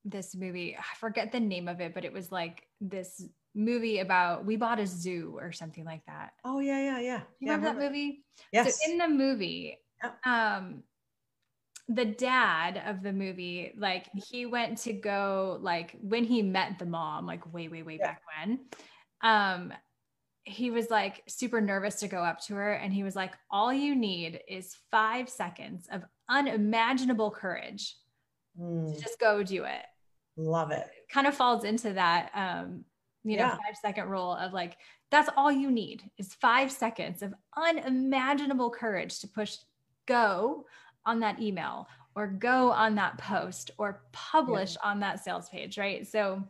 this 0.05 0.35
movie 0.35 0.77
i 0.77 0.97
forget 0.97 1.31
the 1.31 1.41
name 1.41 1.69
of 1.69 1.81
it 1.81 1.95
but 1.95 2.05
it 2.05 2.13
was 2.13 2.33
like 2.33 2.67
this 2.81 3.25
movie 3.55 3.99
about 3.99 4.45
we 4.45 4.57
bought 4.57 4.81
a 4.81 4.87
zoo 4.87 5.37
or 5.39 5.53
something 5.53 5.85
like 5.85 6.05
that. 6.07 6.33
Oh 6.45 6.61
yeah, 6.61 6.79
yeah, 6.79 6.99
yeah. 7.01 7.21
You 7.41 7.49
yeah, 7.49 7.53
remember, 7.55 7.67
remember 7.69 7.81
that 7.81 7.91
movie? 7.91 8.25
Yes. 8.53 8.81
So 8.81 8.91
in 8.91 8.99
the 8.99 9.09
movie, 9.09 9.79
um 10.25 10.83
the 11.95 12.05
dad 12.05 12.83
of 12.87 13.03
the 13.03 13.13
movie, 13.13 13.73
like 13.77 14.07
he 14.29 14.47
went 14.47 14.79
to 14.79 14.93
go 14.93 15.59
like 15.61 15.97
when 16.01 16.25
he 16.25 16.43
met 16.43 16.79
the 16.79 16.87
mom, 16.87 17.27
like 17.27 17.53
way, 17.53 17.69
way, 17.69 17.83
way 17.83 17.99
yeah. 18.01 18.07
back 18.07 18.23
when. 18.37 18.61
Um 19.23 19.73
he 20.45 20.73
was 20.73 20.91
like 20.91 21.23
super 21.29 21.61
nervous 21.61 21.97
to 22.01 22.09
go 22.09 22.19
up 22.19 22.41
to 22.41 22.55
her 22.55 22.73
and 22.73 22.93
he 22.93 23.05
was 23.05 23.15
like 23.15 23.33
all 23.49 23.73
you 23.73 23.95
need 23.95 24.41
is 24.49 24.77
5 24.91 25.29
seconds 25.29 25.87
of 25.93 26.03
unimaginable 26.29 27.31
courage 27.31 27.95
mm. 28.61 28.93
to 28.93 29.01
just 29.01 29.21
go 29.21 29.45
do 29.45 29.63
it 29.63 29.85
love 30.37 30.73
it. 30.73 30.91
kind 31.13 31.29
of 31.29 31.35
falls 31.37 31.63
into 31.63 31.93
that 31.93 32.33
um 32.35 32.85
you 33.25 33.37
know, 33.37 33.45
yeah. 33.45 33.51
five 33.51 33.77
second 33.81 34.09
rule 34.09 34.33
of 34.35 34.53
like, 34.53 34.77
that's 35.11 35.31
all 35.37 35.53
you 35.53 35.71
need 35.71 36.03
is 36.19 36.35
five 36.35 36.73
seconds 36.73 37.23
of 37.23 37.35
unimaginable 37.57 38.71
courage 38.71 39.21
to 39.21 39.29
push 39.29 39.57
go 40.07 40.67
on 41.07 41.21
that 41.21 41.41
email 41.41 41.89
or 42.15 42.27
go 42.27 42.71
on 42.71 42.95
that 42.97 43.19
post 43.19 43.71
or 43.79 44.03
publish 44.13 44.77
yeah. 44.83 44.91
on 44.91 45.01
that 45.01 45.23
sales 45.23 45.49
page, 45.49 45.79
right? 45.79 46.07
So 46.07 46.43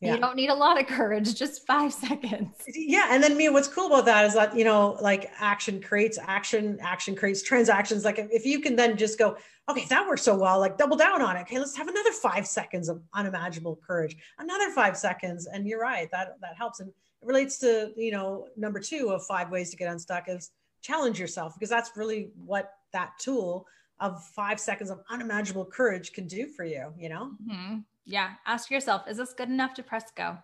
yeah. 0.00 0.14
you 0.14 0.20
don't 0.20 0.36
need 0.36 0.50
a 0.50 0.54
lot 0.54 0.80
of 0.80 0.86
courage, 0.86 1.34
just 1.34 1.66
five 1.66 1.92
seconds. 2.06 2.50
Yeah. 2.66 3.08
And 3.10 3.22
then 3.22 3.36
me, 3.36 3.48
what's 3.48 3.68
cool 3.68 3.86
about 3.86 4.04
that 4.06 4.24
is 4.24 4.34
that, 4.34 4.56
you 4.56 4.64
know, 4.64 4.96
like 5.00 5.30
action 5.38 5.80
creates 5.80 6.18
action, 6.20 6.78
action 6.80 7.14
creates 7.14 7.42
transactions. 7.42 8.04
Like 8.04 8.18
if 8.18 8.44
you 8.44 8.60
can 8.60 8.76
then 8.76 8.96
just 8.96 9.18
go, 9.18 9.36
okay, 9.68 9.84
that 9.86 10.06
works 10.06 10.22
so 10.22 10.36
well, 10.36 10.58
like 10.58 10.78
double 10.78 10.96
down 10.96 11.20
on 11.22 11.36
it. 11.36 11.42
Okay, 11.42 11.58
let's 11.58 11.76
have 11.76 11.88
another 11.88 12.12
five 12.12 12.46
seconds 12.46 12.88
of 12.88 13.02
unimaginable 13.14 13.78
courage, 13.86 14.16
another 14.38 14.70
five 14.70 14.96
seconds. 14.96 15.46
And 15.46 15.66
you're 15.66 15.80
right, 15.80 16.08
that 16.10 16.36
that 16.40 16.56
helps. 16.56 16.80
And 16.80 16.88
it 16.88 17.26
relates 17.26 17.58
to, 17.58 17.92
you 17.96 18.12
know, 18.12 18.46
number 18.56 18.80
two 18.80 19.10
of 19.10 19.24
five 19.26 19.50
ways 19.50 19.70
to 19.70 19.76
get 19.76 19.90
unstuck 19.90 20.24
is 20.28 20.50
challenge 20.80 21.18
yourself 21.18 21.54
because 21.54 21.70
that's 21.70 21.96
really 21.96 22.30
what 22.44 22.72
that 22.92 23.12
tool 23.18 23.66
of 24.00 24.22
five 24.24 24.60
seconds 24.60 24.90
of 24.90 25.00
unimaginable 25.10 25.64
courage 25.64 26.12
can 26.12 26.26
do 26.26 26.46
for 26.46 26.64
you, 26.64 26.92
you 26.96 27.08
know? 27.08 27.32
Mm-hmm. 27.50 27.78
Yeah. 28.04 28.30
Ask 28.46 28.70
yourself, 28.70 29.02
is 29.08 29.16
this 29.16 29.34
good 29.34 29.48
enough 29.48 29.74
to 29.74 29.82
press 29.82 30.10
go? 30.16 30.38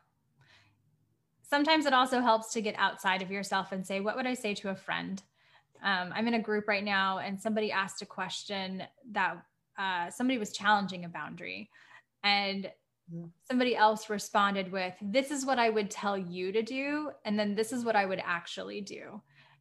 Sometimes 1.42 1.86
it 1.86 1.94
also 1.94 2.20
helps 2.20 2.52
to 2.52 2.60
get 2.60 2.74
outside 2.78 3.22
of 3.22 3.30
yourself 3.30 3.72
and 3.72 3.86
say, 3.86 4.00
what 4.00 4.16
would 4.16 4.26
I 4.26 4.34
say 4.34 4.54
to 4.54 4.70
a 4.70 4.74
friend? 4.74 5.22
Um, 5.82 6.12
I'm 6.14 6.26
in 6.26 6.34
a 6.34 6.42
group 6.42 6.66
right 6.66 6.82
now, 6.82 7.18
and 7.18 7.40
somebody 7.40 7.70
asked 7.70 8.00
a 8.00 8.06
question 8.06 8.82
that 9.12 9.36
uh, 9.78 10.10
somebody 10.10 10.38
was 10.38 10.52
challenging 10.52 11.04
a 11.04 11.08
boundary, 11.08 11.68
and 12.22 12.70
mm. 13.14 13.28
somebody 13.46 13.76
else 13.76 14.08
responded 14.08 14.72
with, 14.72 14.94
"This 15.02 15.30
is 15.30 15.44
what 15.44 15.58
I 15.58 15.68
would 15.68 15.90
tell 15.90 16.16
you 16.16 16.52
to 16.52 16.62
do," 16.62 17.10
and 17.26 17.38
then 17.38 17.54
this 17.54 17.70
is 17.70 17.84
what 17.84 17.96
I 17.96 18.06
would 18.06 18.22
actually 18.24 18.80
do. 18.80 19.20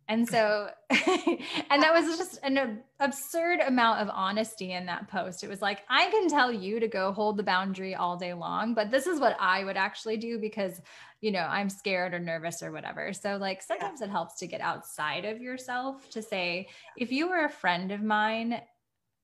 And 0.10 0.28
so, 0.28 0.70
and 0.90 1.82
that 1.82 1.94
was 1.94 2.18
just 2.18 2.40
an 2.44 2.82
absurd 3.00 3.62
amount 3.62 4.02
of 4.02 4.10
honesty 4.14 4.74
in 4.74 4.86
that 4.88 5.08
post. 5.08 5.44
It 5.44 5.50
was 5.50 5.62
like, 5.62 5.84
I 5.90 6.10
can 6.10 6.28
tell 6.28 6.52
you 6.52 6.80
to 6.80 6.88
go 6.88 7.14
hold 7.14 7.38
the 7.38 7.44
boundary 7.44 7.96
all 7.96 8.18
day 8.18 8.34
long, 8.34 8.74
but 8.74 8.92
this 8.92 9.08
is 9.08 9.20
what 9.20 9.38
I 9.40 9.64
would 9.64 9.78
actually 9.78 10.18
do 10.18 10.40
because, 10.40 10.82
you 11.22 11.32
know, 11.32 11.40
I'm 11.40 11.70
scared 11.70 12.14
or 12.14 12.20
nervous 12.20 12.62
or 12.62 12.72
whatever. 12.72 13.14
So, 13.14 13.38
like, 13.38 13.62
sometimes 13.62 14.02
yeah. 14.02 14.08
it 14.08 14.12
helps 14.12 14.40
to 14.40 14.48
get 14.48 14.62
outside 14.62 15.24
of 15.24 15.42
yourself 15.42 16.10
to 16.10 16.22
say, 16.22 16.68
if 16.98 17.12
you 17.12 17.30
were 17.30 17.46
a 17.46 17.50
friend 17.50 17.92
of 17.92 18.02
mine 18.02 18.62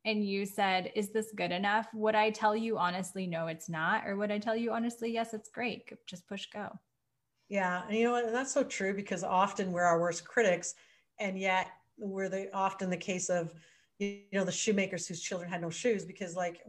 and 0.06 0.26
you 0.26 0.46
said, 0.46 0.92
Is 0.96 1.10
this 1.10 1.32
good 1.36 1.52
enough? 1.52 1.88
Would 1.94 2.16
I 2.16 2.30
tell 2.30 2.56
you 2.56 2.78
honestly, 2.78 3.28
no, 3.28 3.48
it's 3.48 3.70
not? 3.70 4.08
Or 4.08 4.16
would 4.16 4.32
I 4.32 4.40
tell 4.40 4.56
you 4.56 4.72
honestly, 4.72 5.12
yes, 5.12 5.34
it's 5.34 5.50
great? 5.50 5.92
Just 6.08 6.28
push 6.28 6.46
go. 6.48 6.70
Yeah. 7.50 7.82
And 7.88 7.98
you 7.98 8.06
know 8.06 8.32
that's 8.32 8.54
so 8.54 8.64
true 8.64 8.94
because 8.94 9.24
often 9.24 9.72
we're 9.72 9.84
our 9.84 10.00
worst 10.00 10.24
critics. 10.24 10.76
And 11.20 11.38
yet 11.38 11.68
we're 11.98 12.30
the 12.30 12.50
often 12.54 12.90
the 12.90 12.98
case 12.98 13.30
of, 13.30 13.54
you 13.98 14.22
know, 14.32 14.46
the 14.46 14.52
shoemakers 14.52 15.08
whose 15.08 15.22
children 15.22 15.50
had 15.50 15.62
no 15.62 15.70
shoes 15.70 16.06
because 16.06 16.36
like, 16.36 16.62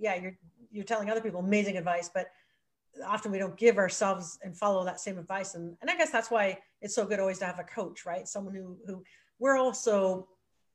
yeah, 0.00 0.16
you're, 0.16 0.36
you're 0.72 0.84
telling 0.84 1.08
other 1.10 1.20
people 1.20 1.40
amazing 1.40 1.76
advice, 1.76 2.10
but 2.12 2.30
often 3.06 3.30
we 3.30 3.38
don't 3.38 3.56
give 3.56 3.76
ourselves 3.76 4.38
and 4.42 4.56
follow 4.56 4.84
that 4.84 5.00
same 5.00 5.18
advice. 5.18 5.54
And, 5.54 5.76
and 5.80 5.90
I 5.90 5.96
guess 5.96 6.10
that's 6.10 6.30
why 6.30 6.58
it's 6.80 6.94
so 6.94 7.04
good 7.06 7.20
always 7.20 7.38
to 7.38 7.44
have 7.44 7.58
a 7.58 7.64
coach, 7.64 8.06
right? 8.06 8.26
Someone 8.26 8.54
who, 8.54 8.76
who 8.86 9.04
we're 9.38 9.58
also 9.58 10.26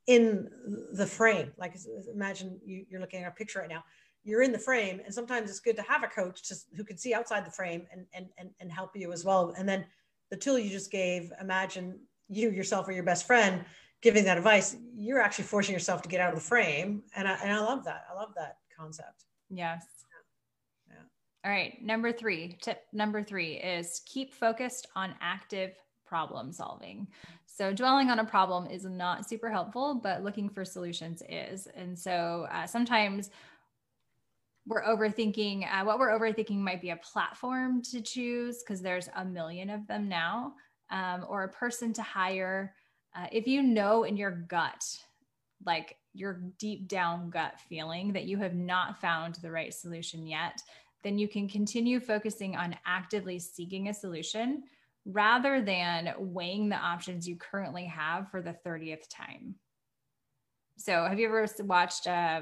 in 0.08 0.50
the 0.94 1.06
frame. 1.06 1.52
Like 1.58 1.76
imagine 2.14 2.60
you, 2.64 2.86
you're 2.90 3.02
looking 3.02 3.24
at 3.24 3.28
a 3.28 3.36
picture 3.36 3.60
right 3.60 3.70
now 3.70 3.84
you're 4.24 4.44
in 4.44 4.52
the 4.52 4.60
frame 4.60 5.02
and 5.04 5.14
sometimes 5.14 5.50
it's 5.50 5.60
good 5.60 5.76
to 5.76 5.82
have 5.84 6.04
a 6.04 6.08
coach 6.08 6.48
just 6.48 6.68
who 6.76 6.84
can 6.84 6.98
see 6.98 7.14
outside 7.14 7.46
the 7.46 7.52
frame 7.52 7.88
and, 7.92 8.06
and 8.14 8.28
and 8.38 8.50
and 8.60 8.72
help 8.72 8.92
you 8.96 9.12
as 9.12 9.26
well. 9.26 9.54
And 9.58 9.68
then 9.68 9.86
the 10.30 10.38
tool 10.38 10.60
you 10.60 10.70
just 10.70 10.92
gave 10.92 11.32
imagine 11.42 12.00
you 12.30 12.50
yourself 12.52 12.88
or 12.88 12.92
your 12.92 13.04
best 13.04 13.28
friend 13.28 13.66
giving 14.02 14.24
that 14.26 14.38
advice 14.38 14.76
you're 14.96 15.22
actually 15.22 15.44
forcing 15.44 15.74
yourself 15.74 16.02
to 16.02 16.10
get 16.10 16.20
out 16.20 16.30
of 16.30 16.36
the 16.36 16.46
frame. 16.46 17.04
And 17.16 17.28
i, 17.28 17.38
and 17.44 17.52
I 17.52 17.60
love 17.60 17.84
that. 17.86 18.06
I 18.12 18.16
love 18.16 18.34
that 18.36 18.58
concept. 18.76 19.26
Yes. 19.50 19.86
Yeah. 20.90 20.96
yeah. 20.96 21.04
All 21.50 21.52
right. 21.52 21.82
Number 21.82 22.12
three 22.12 22.58
tip 22.62 22.84
number 22.94 23.24
three 23.24 23.54
is 23.54 24.02
keep 24.06 24.34
focused 24.34 24.88
on 24.96 25.16
active 25.22 25.74
problem 26.06 26.52
solving. 26.52 27.08
So 27.46 27.74
dwelling 27.74 28.10
on 28.10 28.20
a 28.20 28.26
problem 28.26 28.68
is 28.68 28.86
not 28.86 29.28
super 29.28 29.50
helpful 29.50 30.00
but 30.02 30.24
looking 30.24 30.50
for 30.50 30.66
solutions 30.66 31.22
is. 31.30 31.68
And 31.76 31.98
so 31.98 32.48
uh, 32.52 32.66
sometimes 32.66 33.30
we're 34.68 34.84
overthinking 34.84 35.66
uh, 35.72 35.84
what 35.84 36.00
we're 36.00 36.18
overthinking 36.18 36.58
might 36.58 36.82
be 36.82 36.92
a 36.92 36.98
platform 36.98 37.82
to 37.82 38.02
choose 38.02 38.64
because 38.64 38.82
there's 38.82 39.10
a 39.16 39.26
million 39.26 39.70
of 39.70 39.88
them 39.88 40.08
now 40.08 40.54
um, 40.92 41.26
or 41.28 41.44
a 41.44 41.50
person 41.50 41.94
to 41.94 42.02
hire. 42.02 42.74
Uh, 43.16 43.28
if 43.32 43.48
you 43.48 43.64
know 43.64 44.04
in 44.04 44.16
your 44.16 44.32
gut 44.32 44.84
like 45.66 45.98
your 46.14 46.42
deep 46.58 46.88
down 46.88 47.30
gut 47.30 47.60
feeling 47.70 48.14
that 48.14 48.26
you 48.26 48.38
have 48.38 48.56
not 48.56 49.00
found 49.00 49.36
the 49.36 49.52
right 49.52 49.74
solution 49.74 50.26
yet 50.26 50.62
then 51.04 51.18
you 51.18 51.28
can 51.28 51.48
continue 51.48 52.00
focusing 52.00 52.56
on 52.56 52.76
actively 52.86 53.40
seeking 53.40 53.90
a 53.90 53.94
solution 53.94 54.64
rather 55.06 55.62
than 55.62 56.14
weighing 56.18 56.70
the 56.70 56.76
options 56.76 57.28
you 57.28 57.36
currently 57.36 57.86
have 57.86 58.30
for 58.30 58.42
the 58.42 58.56
30th 58.66 59.08
time. 59.10 59.56
So 60.78 61.06
have 61.06 61.20
you 61.20 61.28
ever 61.28 61.48
watched 61.62 62.08
uh, 62.08 62.42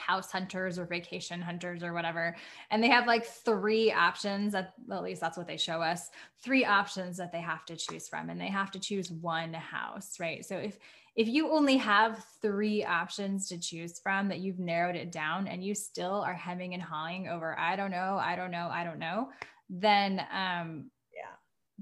house 0.00 0.32
hunters 0.32 0.78
or 0.78 0.86
vacation 0.86 1.40
hunters 1.40 1.82
or 1.82 1.92
whatever. 1.92 2.36
And 2.70 2.82
they 2.82 2.88
have 2.88 3.06
like 3.06 3.24
three 3.26 3.92
options 3.92 4.54
at, 4.54 4.72
at 4.90 5.02
least 5.02 5.20
that's 5.20 5.38
what 5.38 5.46
they 5.46 5.56
show 5.56 5.80
us 5.82 6.10
three 6.42 6.64
options 6.64 7.16
that 7.18 7.30
they 7.30 7.40
have 7.40 7.64
to 7.66 7.76
choose 7.76 8.08
from 8.08 8.30
and 8.30 8.40
they 8.40 8.48
have 8.48 8.70
to 8.72 8.80
choose 8.80 9.10
one 9.10 9.52
house 9.52 10.18
right? 10.18 10.44
So 10.44 10.56
if 10.56 10.78
if 11.16 11.28
you 11.28 11.50
only 11.50 11.76
have 11.76 12.24
three 12.40 12.84
options 12.84 13.48
to 13.48 13.58
choose 13.58 13.98
from 13.98 14.28
that 14.28 14.38
you've 14.38 14.58
narrowed 14.58 14.96
it 14.96 15.12
down 15.12 15.48
and 15.48 15.64
you 15.64 15.74
still 15.74 16.22
are 16.22 16.34
hemming 16.34 16.72
and 16.72 16.82
hawing 16.82 17.28
over 17.28 17.58
i 17.58 17.76
don't 17.76 17.90
know 17.90 18.18
i 18.22 18.36
don't 18.36 18.50
know 18.50 18.68
i 18.70 18.84
don't 18.84 18.98
know 18.98 19.28
then 19.68 20.20
um 20.32 20.90
yeah. 21.14 21.34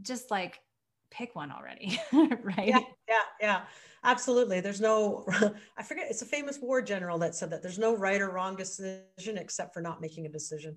just 0.02 0.30
like 0.30 0.60
pick 1.10 1.34
one 1.34 1.50
already 1.50 2.00
right? 2.12 2.68
yeah 2.68 2.80
yeah. 3.08 3.22
Yeah 3.40 3.60
absolutely. 4.04 4.60
There's 4.60 4.80
no 4.80 5.24
i 5.76 5.82
forget 5.82 6.06
it's 6.10 6.22
a 6.22 6.26
famous 6.26 6.58
war 6.60 6.82
general 6.82 7.18
that 7.18 7.34
said 7.34 7.50
that 7.50 7.62
there's 7.62 7.78
no 7.78 7.96
right 7.96 8.20
or 8.20 8.30
wrong 8.30 8.56
decision 8.56 9.36
except 9.36 9.74
for 9.74 9.80
not 9.80 10.00
making 10.00 10.26
a 10.26 10.30
decision. 10.30 10.76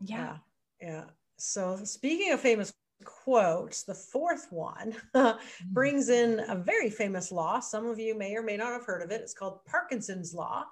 Yeah. 0.00 0.36
Yeah, 0.80 0.88
yeah. 0.88 1.04
so 1.38 1.78
speaking 1.84 2.32
of 2.32 2.40
famous 2.40 2.72
quotes 3.04 3.82
the 3.82 3.94
fourth 3.94 4.46
one 4.50 4.94
mm-hmm. 5.14 5.38
brings 5.72 6.08
in 6.08 6.40
a 6.48 6.56
very 6.56 6.90
famous 6.90 7.32
law. 7.32 7.60
Some 7.60 7.86
of 7.86 7.98
you 7.98 8.16
may 8.16 8.36
or 8.36 8.42
may 8.42 8.56
not 8.56 8.72
have 8.72 8.84
heard 8.84 9.02
of 9.02 9.10
it. 9.10 9.20
It's 9.20 9.34
called 9.34 9.64
parkinson's 9.64 10.34
law 10.34 10.64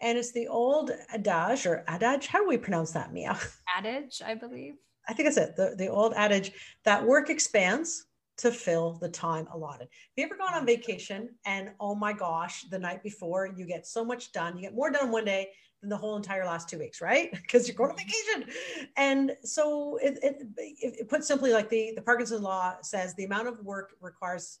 and 0.00 0.18
it's 0.18 0.32
the 0.32 0.48
old 0.48 0.90
adage 1.10 1.66
or 1.66 1.84
adage 1.86 2.26
how 2.26 2.40
do 2.40 2.48
we 2.48 2.58
pronounce 2.58 2.92
that 2.92 3.12
mia? 3.12 3.38
Adage 3.76 4.20
i 4.24 4.34
believe 4.34 4.74
i 5.08 5.12
think 5.12 5.28
it's 5.28 5.36
it 5.36 5.56
the, 5.56 5.74
the 5.76 5.88
old 5.88 6.12
adage 6.14 6.52
that 6.84 7.04
work 7.04 7.30
expands 7.30 8.06
to 8.38 8.50
fill 8.50 8.98
the 9.00 9.08
time 9.08 9.46
allotted. 9.52 9.88
Have 9.88 9.90
you 10.16 10.24
ever 10.24 10.36
gone 10.36 10.54
on 10.54 10.66
vacation 10.66 11.30
and 11.46 11.70
oh 11.80 11.94
my 11.94 12.12
gosh, 12.12 12.64
the 12.70 12.78
night 12.78 13.02
before 13.02 13.46
you 13.56 13.64
get 13.64 13.86
so 13.86 14.04
much 14.04 14.32
done, 14.32 14.56
you 14.56 14.62
get 14.62 14.74
more 14.74 14.90
done 14.90 15.10
one 15.10 15.24
day 15.24 15.48
than 15.80 15.88
the 15.88 15.96
whole 15.96 16.16
entire 16.16 16.44
last 16.44 16.68
two 16.68 16.78
weeks, 16.78 17.00
right? 17.00 17.30
Because 17.42 17.66
you're 17.66 17.76
going 17.76 17.90
on 17.90 17.96
vacation. 17.96 18.54
And 18.96 19.36
so 19.42 19.98
it, 20.02 20.18
it, 20.22 20.42
it, 20.58 21.08
put 21.08 21.24
simply 21.24 21.52
like 21.52 21.70
the, 21.70 21.92
the 21.96 22.02
Parkinson 22.02 22.42
law 22.42 22.74
says 22.82 23.14
the 23.14 23.24
amount 23.24 23.48
of 23.48 23.64
work 23.64 23.92
requires 24.00 24.58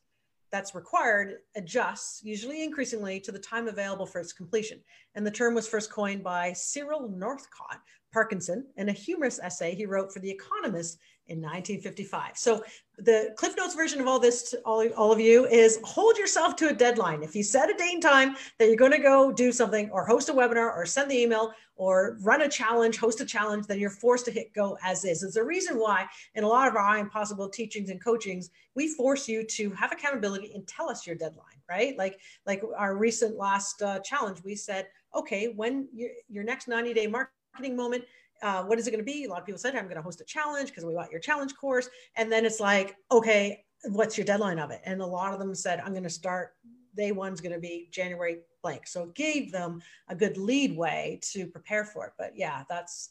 that's 0.52 0.76
required 0.76 1.38
adjusts 1.56 2.22
usually 2.22 2.62
increasingly 2.62 3.18
to 3.18 3.32
the 3.32 3.38
time 3.38 3.66
available 3.66 4.06
for 4.06 4.20
its 4.20 4.32
completion. 4.32 4.78
And 5.16 5.26
the 5.26 5.30
term 5.30 5.54
was 5.54 5.66
first 5.66 5.90
coined 5.90 6.22
by 6.22 6.52
Cyril 6.52 7.08
Northcote 7.08 7.80
Parkinson 8.16 8.64
in 8.78 8.88
a 8.88 8.92
humorous 8.92 9.38
essay 9.40 9.74
he 9.74 9.84
wrote 9.84 10.10
for 10.10 10.20
The 10.20 10.30
Economist 10.30 10.98
in 11.26 11.38
1955. 11.42 12.30
So 12.38 12.64
the 12.96 13.34
Cliff 13.36 13.54
Notes 13.58 13.74
version 13.74 14.00
of 14.00 14.06
all 14.06 14.18
this, 14.18 14.50
to 14.52 14.58
all, 14.64 14.88
all 14.96 15.12
of 15.12 15.20
you, 15.20 15.44
is 15.48 15.78
hold 15.84 16.16
yourself 16.16 16.56
to 16.56 16.70
a 16.70 16.72
deadline. 16.72 17.22
If 17.22 17.36
you 17.36 17.42
set 17.42 17.68
a 17.68 17.74
date 17.74 17.92
and 17.92 18.02
time 18.02 18.34
that 18.58 18.68
you're 18.68 18.76
going 18.76 18.92
to 18.92 18.98
go 18.98 19.30
do 19.30 19.52
something 19.52 19.90
or 19.90 20.06
host 20.06 20.30
a 20.30 20.32
webinar 20.32 20.74
or 20.74 20.86
send 20.86 21.10
the 21.10 21.18
email 21.18 21.52
or 21.74 22.16
run 22.22 22.40
a 22.40 22.48
challenge, 22.48 22.96
host 22.96 23.20
a 23.20 23.26
challenge, 23.26 23.66
then 23.66 23.78
you're 23.78 23.90
forced 23.90 24.24
to 24.24 24.30
hit 24.30 24.54
go 24.54 24.78
as 24.82 25.04
is. 25.04 25.22
It's 25.22 25.36
a 25.36 25.44
reason 25.44 25.78
why 25.78 26.06
in 26.36 26.42
a 26.42 26.48
lot 26.48 26.68
of 26.68 26.74
our 26.74 26.86
I 26.86 26.98
Am 26.98 27.10
Possible 27.10 27.50
teachings 27.50 27.90
and 27.90 28.02
coachings, 28.02 28.48
we 28.74 28.88
force 28.94 29.28
you 29.28 29.44
to 29.44 29.70
have 29.72 29.92
accountability 29.92 30.52
and 30.54 30.66
tell 30.66 30.88
us 30.88 31.06
your 31.06 31.16
deadline, 31.16 31.60
right? 31.68 31.98
Like, 31.98 32.18
like 32.46 32.62
our 32.78 32.96
recent 32.96 33.36
last 33.36 33.82
uh, 33.82 33.98
challenge, 33.98 34.38
we 34.42 34.54
said, 34.54 34.86
okay, 35.14 35.52
when 35.54 35.86
your, 35.92 36.10
your 36.30 36.44
next 36.44 36.66
90 36.66 36.94
day 36.94 37.08
marketing 37.56 37.76
moment, 37.76 38.04
uh, 38.42 38.62
what 38.64 38.78
is 38.78 38.86
it 38.86 38.90
going 38.90 39.04
to 39.04 39.12
be? 39.12 39.24
A 39.24 39.28
lot 39.30 39.40
of 39.40 39.46
people 39.46 39.58
said, 39.58 39.74
I'm 39.74 39.84
going 39.84 39.96
to 39.96 40.02
host 40.02 40.20
a 40.20 40.24
challenge 40.24 40.68
because 40.68 40.84
we 40.84 40.94
want 40.94 41.10
your 41.10 41.20
challenge 41.20 41.56
course. 41.56 41.88
And 42.16 42.30
then 42.30 42.44
it's 42.44 42.60
like, 42.60 42.96
okay, 43.10 43.64
what's 43.84 44.18
your 44.18 44.26
deadline 44.26 44.58
of 44.58 44.70
it? 44.70 44.82
And 44.84 45.00
a 45.00 45.06
lot 45.06 45.32
of 45.32 45.38
them 45.38 45.54
said, 45.54 45.80
I'm 45.80 45.92
going 45.92 46.02
to 46.02 46.10
start, 46.10 46.54
day 46.94 47.12
one's 47.12 47.40
going 47.40 47.54
to 47.54 47.58
be 47.58 47.88
January 47.90 48.40
blank. 48.62 48.86
So 48.86 49.04
it 49.04 49.14
gave 49.14 49.52
them 49.52 49.80
a 50.08 50.14
good 50.14 50.36
lead 50.36 50.76
way 50.76 51.18
to 51.32 51.46
prepare 51.46 51.84
for 51.86 52.04
it. 52.06 52.12
But 52.18 52.32
yeah, 52.36 52.64
that's, 52.68 53.10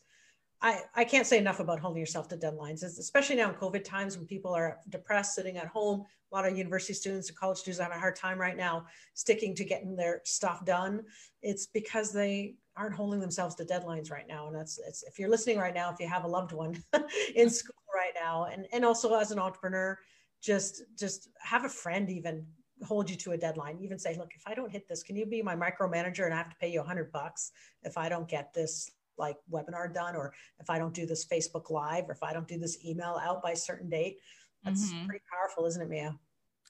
I, 0.61 0.81
I 0.95 1.03
can't 1.05 1.25
say 1.25 1.39
enough 1.39 1.59
about 1.59 1.79
holding 1.79 1.99
yourself 1.99 2.27
to 2.27 2.37
deadlines, 2.37 2.83
especially 2.83 3.37
now 3.37 3.49
in 3.49 3.55
COVID 3.55 3.83
times 3.83 4.17
when 4.17 4.27
people 4.27 4.53
are 4.53 4.77
depressed, 4.89 5.33
sitting 5.33 5.57
at 5.57 5.67
home. 5.67 6.05
A 6.31 6.35
lot 6.35 6.47
of 6.47 6.55
university 6.55 6.93
students 6.93 7.29
and 7.29 7.37
college 7.37 7.57
students 7.57 7.81
have 7.81 7.91
a 7.91 7.99
hard 7.99 8.15
time 8.15 8.39
right 8.39 8.57
now 8.57 8.85
sticking 9.15 9.55
to 9.55 9.63
getting 9.63 9.95
their 9.95 10.21
stuff 10.23 10.65
done. 10.65 11.03
It's 11.41 11.65
because 11.65 12.11
they 12.11 12.55
aren't 12.77 12.95
holding 12.95 13.19
themselves 13.19 13.55
to 13.55 13.65
deadlines 13.65 14.11
right 14.11 14.27
now. 14.27 14.47
And 14.47 14.55
that's 14.55 14.79
it's 14.85 15.03
if 15.03 15.17
you're 15.17 15.29
listening 15.29 15.57
right 15.57 15.73
now, 15.73 15.91
if 15.91 15.99
you 15.99 16.07
have 16.07 16.25
a 16.25 16.27
loved 16.27 16.51
one 16.51 16.81
in 17.35 17.49
school 17.49 17.75
right 17.93 18.13
now, 18.19 18.45
and 18.45 18.67
and 18.71 18.85
also 18.85 19.15
as 19.15 19.31
an 19.31 19.39
entrepreneur, 19.39 19.97
just 20.41 20.83
just 20.97 21.29
have 21.39 21.65
a 21.65 21.69
friend 21.69 22.09
even 22.09 22.45
hold 22.83 23.09
you 23.09 23.15
to 23.15 23.31
a 23.31 23.37
deadline. 23.37 23.77
Even 23.79 23.97
say, 23.97 24.17
look, 24.17 24.31
if 24.35 24.43
I 24.45 24.53
don't 24.53 24.71
hit 24.71 24.87
this, 24.87 25.03
can 25.03 25.15
you 25.15 25.25
be 25.25 25.41
my 25.41 25.55
micromanager 25.55 26.25
and 26.25 26.33
I 26.33 26.37
have 26.37 26.49
to 26.49 26.55
pay 26.59 26.71
you 26.71 26.81
a 26.81 26.83
hundred 26.83 27.11
bucks 27.11 27.51
if 27.83 27.97
I 27.97 28.09
don't 28.09 28.27
get 28.27 28.53
this 28.53 28.91
like 29.17 29.37
webinar 29.49 29.93
done, 29.93 30.15
or 30.15 30.33
if 30.59 30.69
I 30.69 30.77
don't 30.77 30.93
do 30.93 31.05
this 31.05 31.25
Facebook 31.25 31.69
live, 31.69 32.09
or 32.09 32.11
if 32.11 32.23
I 32.23 32.33
don't 32.33 32.47
do 32.47 32.59
this 32.59 32.83
email 32.85 33.19
out 33.23 33.41
by 33.41 33.51
a 33.51 33.55
certain 33.55 33.89
date. 33.89 34.17
That's 34.63 34.91
mm-hmm. 34.91 35.05
pretty 35.05 35.23
powerful, 35.31 35.65
isn't 35.67 35.81
it, 35.81 35.89
Mia? 35.89 36.17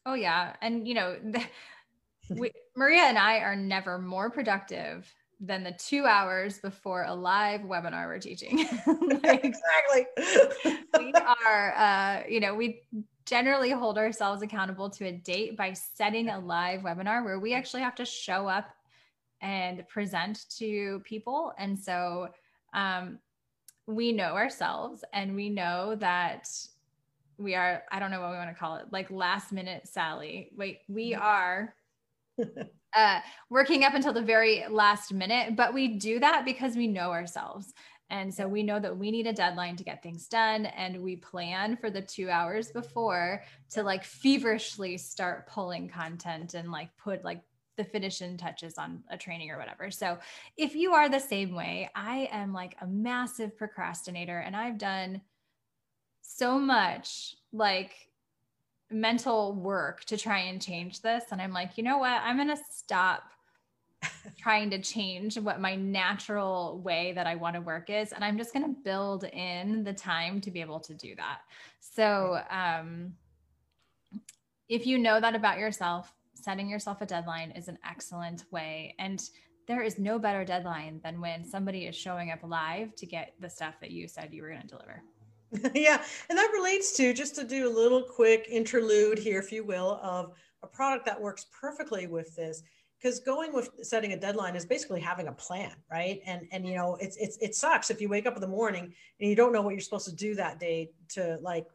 Oh 0.06 0.14
yeah, 0.14 0.56
and 0.62 0.88
you 0.88 0.94
know. 0.94 1.18
we, 2.30 2.52
Maria 2.76 3.04
and 3.04 3.18
I 3.18 3.38
are 3.38 3.56
never 3.56 3.98
more 3.98 4.30
productive 4.30 5.12
than 5.40 5.64
the 5.64 5.72
two 5.74 6.06
hours 6.06 6.60
before 6.60 7.04
a 7.04 7.14
live 7.14 7.62
webinar 7.62 8.08
we're 8.08 8.20
teaching. 8.20 8.58
like, 9.24 9.44
exactly. 9.44 10.06
we 11.00 11.14
are, 11.14 11.74
uh, 11.76 12.24
you 12.28 12.40
know, 12.40 12.56
we 12.56 12.82
generally 13.26 13.72
hold 13.72 13.98
ourselves 13.98 14.42
accountable 14.42 14.90
to 14.90 15.06
a 15.08 15.12
date 15.12 15.58
by 15.58 15.74
setting 15.74 16.30
a 16.30 16.40
live 16.40 16.82
webinar 16.82 17.24
where 17.24 17.40
we 17.40 17.54
actually 17.54 17.82
have 17.82 17.96
to 17.96 18.06
show 18.06 18.48
up 18.48 18.70
and 19.42 19.88
present 19.88 20.46
to 20.58 21.02
people. 21.04 21.54
And 21.58 21.78
so 21.78 22.30
um, 22.74 23.20
we 23.88 24.12
know 24.12 24.34
ourselves 24.34 25.04
and 25.14 25.36
we 25.36 25.50
know 25.50 25.96
that 25.96 26.50
we 27.38 27.56
are, 27.56 27.84
I 27.92 28.00
don't 28.00 28.12
know 28.12 28.22
what 28.22 28.32
we 28.32 28.38
want 28.38 28.50
to 28.50 28.56
call 28.56 28.78
it, 28.78 28.86
like 28.92 29.12
last 29.12 29.52
minute 29.52 29.88
Sally. 29.88 30.52
Wait, 30.56 30.80
we 30.88 31.12
mm-hmm. 31.12 31.22
are 31.22 31.76
uh, 32.96 33.20
working 33.50 33.84
up 33.84 33.94
until 33.94 34.14
the 34.14 34.22
very 34.22 34.64
last 34.70 35.14
minute, 35.14 35.56
but 35.56 35.74
we 35.74 35.88
do 35.88 36.20
that 36.20 36.46
because 36.46 36.76
we 36.76 36.88
know 36.88 37.12
ourselves. 37.12 37.74
And 38.10 38.34
so 38.34 38.48
we 38.48 38.64
know 38.64 38.80
that 38.80 38.96
we 38.96 39.10
need 39.12 39.28
a 39.28 39.34
deadline 39.34 39.76
to 39.78 39.84
get 39.84 40.04
things 40.04 40.28
done. 40.28 40.68
And 40.68 41.02
we 41.02 41.16
plan 41.16 41.76
for 41.76 41.90
the 41.90 42.02
two 42.02 42.30
hours 42.30 42.72
before 42.72 43.44
to 43.72 43.84
like 43.84 44.04
feverishly 44.04 44.98
start 44.98 45.48
pulling 45.48 45.90
content 45.90 46.54
and 46.54 46.72
like 46.72 46.90
put 46.98 47.24
like 47.24 47.42
the 47.78 47.84
finishing 47.84 48.38
touches 48.38 48.78
on 48.78 49.04
a 49.10 49.18
training 49.18 49.52
or 49.52 49.58
whatever. 49.58 49.92
So 49.92 50.18
if 50.56 50.76
you 50.76 50.94
are 50.94 51.10
the 51.10 51.20
same 51.20 51.54
way, 51.54 51.90
I 51.96 52.30
am 52.32 52.54
like 52.54 52.76
a 52.80 52.88
massive 52.88 53.58
procrastinator 53.58 54.38
and 54.40 54.56
I've 54.56 54.78
done 54.78 55.22
so 56.22 56.60
much 56.60 57.36
like 57.52 57.92
mental 58.92 59.54
work 59.54 60.04
to 60.06 60.18
try 60.18 60.40
and 60.40 60.62
change 60.62 61.02
this. 61.02 61.26
And 61.32 61.42
I'm 61.42 61.52
like, 61.52 61.78
you 61.78 61.84
know 61.84 61.98
what? 61.98 62.22
I'm 62.22 62.36
going 62.36 62.56
to 62.56 62.64
stop 62.72 63.24
trying 64.38 64.70
to 64.70 64.82
change 64.82 65.38
what 65.38 65.60
my 65.60 65.76
natural 65.76 66.80
way 66.84 67.14
that 67.14 67.28
I 67.28 67.36
want 67.36 67.56
to 67.56 67.62
work 67.62 67.90
is. 67.90 68.12
And 68.12 68.24
I'm 68.24 68.38
just 68.38 68.54
going 68.54 68.66
to 68.66 68.82
build 68.84 69.24
in 69.26 69.84
the 69.84 69.94
time 69.94 70.42
to 70.42 70.52
be 70.52 70.62
able 70.62 70.80
to 70.82 70.94
do 70.94 71.16
that. 71.16 71.40
So, 71.80 72.40
um, 72.50 73.14
if 74.68 74.88
you 74.88 74.98
know 74.98 75.20
that 75.20 75.36
about 75.36 75.60
yourself, 75.60 76.12
setting 76.34 76.68
yourself 76.68 77.02
a 77.02 77.06
deadline 77.06 77.52
is 77.52 77.68
an 77.68 77.78
excellent 77.88 78.46
way. 78.52 78.96
And 78.98 79.22
there 79.68 79.82
is 79.82 80.00
no 80.00 80.20
better 80.20 80.44
deadline 80.44 81.02
than 81.04 81.22
when 81.22 81.44
somebody 81.44 81.86
is 81.86 81.96
showing 81.96 82.32
up 82.32 82.40
live 82.44 82.96
to 82.96 83.06
get 83.06 83.34
the 83.40 83.50
stuff 83.50 83.76
that 83.82 83.92
you 83.92 84.08
said 84.08 84.34
you 84.34 84.42
were 84.42 84.50
going 84.50 84.62
to 84.62 84.68
deliver. 84.68 85.04
yeah. 85.74 86.04
And 86.30 86.38
that 86.38 86.52
relates 86.54 86.96
to 86.98 87.14
just 87.14 87.36
to 87.36 87.44
do 87.44 87.68
a 87.68 87.74
little 87.74 88.02
quick 88.02 88.48
interlude 88.50 89.20
here, 89.20 89.40
if 89.40 89.52
you 89.52 89.64
will, 89.64 90.00
of 90.02 90.34
a 90.64 90.68
product 90.68 91.06
that 91.06 91.20
works 91.20 91.48
perfectly 91.60 92.08
with 92.08 92.36
this. 92.36 92.64
Because 93.02 93.20
going 93.20 93.54
with 93.54 93.70
setting 93.84 94.14
a 94.14 94.18
deadline 94.20 94.56
is 94.56 94.66
basically 94.66 95.02
having 95.02 95.28
a 95.28 95.32
plan, 95.32 95.74
right? 95.92 96.22
And 96.26 96.48
and 96.52 96.66
you 96.66 96.76
know, 96.76 96.98
it's 97.00 97.18
it's 97.18 97.38
it 97.38 97.54
sucks 97.54 97.92
if 97.92 98.02
you 98.02 98.10
wake 98.10 98.26
up 98.26 98.36
in 98.36 98.42
the 98.42 98.48
morning 98.48 98.94
and 99.20 99.30
you 99.30 99.36
don't 99.36 99.52
know 99.52 99.62
what 99.62 99.72
you're 99.72 99.82
supposed 99.82 100.08
to 100.08 100.16
do 100.16 100.34
that 100.36 100.60
day 100.60 100.90
to 101.10 101.38
like 101.42 101.68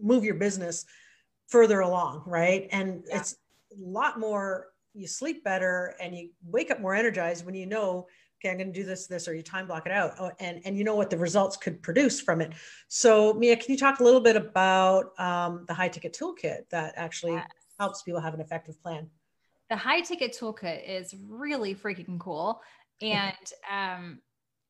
move 0.00 0.24
your 0.24 0.34
business 0.34 0.84
further 1.46 1.80
along, 1.80 2.24
right? 2.26 2.66
And 2.72 3.04
yeah. 3.06 3.18
it's 3.18 3.36
a 3.72 3.88
lot 3.88 4.18
more 4.18 4.68
you 4.94 5.06
sleep 5.06 5.44
better 5.44 5.94
and 6.00 6.16
you 6.16 6.30
wake 6.44 6.70
up 6.70 6.80
more 6.80 6.94
energized 6.94 7.46
when 7.46 7.54
you 7.54 7.66
know 7.66 8.06
okay, 8.42 8.50
I'm 8.50 8.58
going 8.58 8.72
to 8.72 8.78
do 8.78 8.84
this, 8.84 9.06
this, 9.06 9.28
or 9.28 9.34
you 9.34 9.42
time 9.42 9.66
block 9.66 9.86
it 9.86 9.92
out. 9.92 10.14
Oh, 10.18 10.30
and, 10.40 10.60
and 10.64 10.76
you 10.76 10.84
know 10.84 10.96
what 10.96 11.10
the 11.10 11.16
results 11.16 11.56
could 11.56 11.80
produce 11.82 12.20
from 12.20 12.40
it. 12.40 12.52
So 12.88 13.34
Mia, 13.34 13.56
can 13.56 13.70
you 13.70 13.78
talk 13.78 14.00
a 14.00 14.04
little 14.04 14.20
bit 14.20 14.36
about 14.36 15.18
um, 15.20 15.64
the 15.68 15.74
high 15.74 15.88
ticket 15.88 16.16
toolkit 16.18 16.68
that 16.70 16.94
actually 16.96 17.34
yes. 17.34 17.48
helps 17.78 18.02
people 18.02 18.20
have 18.20 18.34
an 18.34 18.40
effective 18.40 18.80
plan? 18.82 19.08
The 19.70 19.76
high 19.76 20.00
ticket 20.00 20.36
toolkit 20.38 20.88
is 20.88 21.14
really 21.28 21.74
freaking 21.74 22.18
cool. 22.18 22.60
And 23.00 23.52
um, 23.70 24.18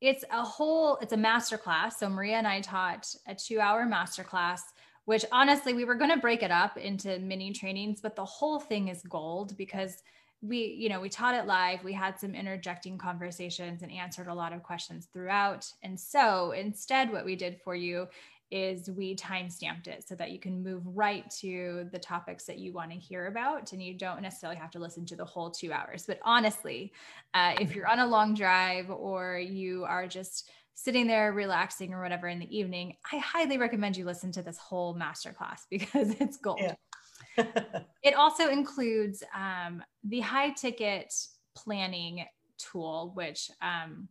it's 0.00 0.24
a 0.30 0.42
whole, 0.42 0.96
it's 0.98 1.12
a 1.12 1.16
masterclass. 1.16 1.94
So 1.94 2.08
Maria 2.08 2.36
and 2.36 2.46
I 2.46 2.60
taught 2.60 3.08
a 3.26 3.34
two 3.34 3.60
hour 3.60 3.86
masterclass 3.86 4.60
which 5.04 5.24
honestly 5.32 5.74
we 5.74 5.84
were 5.84 5.96
going 5.96 6.12
to 6.12 6.16
break 6.16 6.44
it 6.44 6.52
up 6.52 6.76
into 6.76 7.18
mini 7.18 7.52
trainings 7.52 8.00
but 8.00 8.14
the 8.14 8.24
whole 8.24 8.60
thing 8.60 8.86
is 8.86 9.02
gold 9.08 9.56
because 9.56 10.00
we 10.42 10.76
you 10.78 10.88
know 10.88 11.00
we 11.00 11.08
taught 11.08 11.36
it 11.36 11.46
live 11.46 11.84
we 11.84 11.92
had 11.92 12.18
some 12.18 12.34
interjecting 12.34 12.98
conversations 12.98 13.82
and 13.82 13.92
answered 13.92 14.26
a 14.26 14.34
lot 14.34 14.52
of 14.52 14.62
questions 14.62 15.08
throughout. 15.12 15.70
And 15.82 15.98
so 15.98 16.50
instead 16.50 17.12
what 17.12 17.24
we 17.24 17.36
did 17.36 17.60
for 17.62 17.74
you 17.74 18.08
is 18.50 18.90
we 18.90 19.14
time 19.14 19.48
stamped 19.48 19.86
it 19.86 20.06
so 20.06 20.14
that 20.14 20.30
you 20.30 20.38
can 20.38 20.62
move 20.62 20.82
right 20.84 21.30
to 21.30 21.88
the 21.90 21.98
topics 21.98 22.44
that 22.44 22.58
you 22.58 22.70
want 22.72 22.90
to 22.90 22.98
hear 22.98 23.28
about 23.28 23.72
and 23.72 23.82
you 23.82 23.94
don't 23.94 24.20
necessarily 24.20 24.58
have 24.58 24.70
to 24.70 24.78
listen 24.78 25.06
to 25.06 25.16
the 25.16 25.24
whole 25.24 25.50
two 25.50 25.72
hours. 25.72 26.04
But 26.06 26.18
honestly 26.22 26.92
uh, 27.32 27.54
if 27.60 27.74
you're 27.74 27.88
on 27.88 28.00
a 28.00 28.06
long 28.06 28.34
drive 28.34 28.90
or 28.90 29.38
you 29.38 29.84
are 29.84 30.06
just 30.06 30.50
sitting 30.74 31.06
there 31.06 31.32
relaxing 31.32 31.94
or 31.94 32.02
whatever 32.02 32.28
in 32.28 32.38
the 32.38 32.56
evening 32.56 32.96
i 33.12 33.18
highly 33.18 33.58
recommend 33.58 33.94
you 33.94 34.06
listen 34.06 34.32
to 34.32 34.40
this 34.40 34.56
whole 34.56 34.94
masterclass 34.94 35.60
because 35.70 36.14
it's 36.18 36.38
gold. 36.38 36.60
Yeah. 36.62 36.74
it 38.02 38.14
also 38.14 38.48
includes 38.48 39.22
um, 39.34 39.82
the 40.04 40.20
high 40.20 40.50
ticket 40.50 41.14
planning 41.54 42.24
tool, 42.58 43.12
which 43.14 43.50
um, 43.60 44.08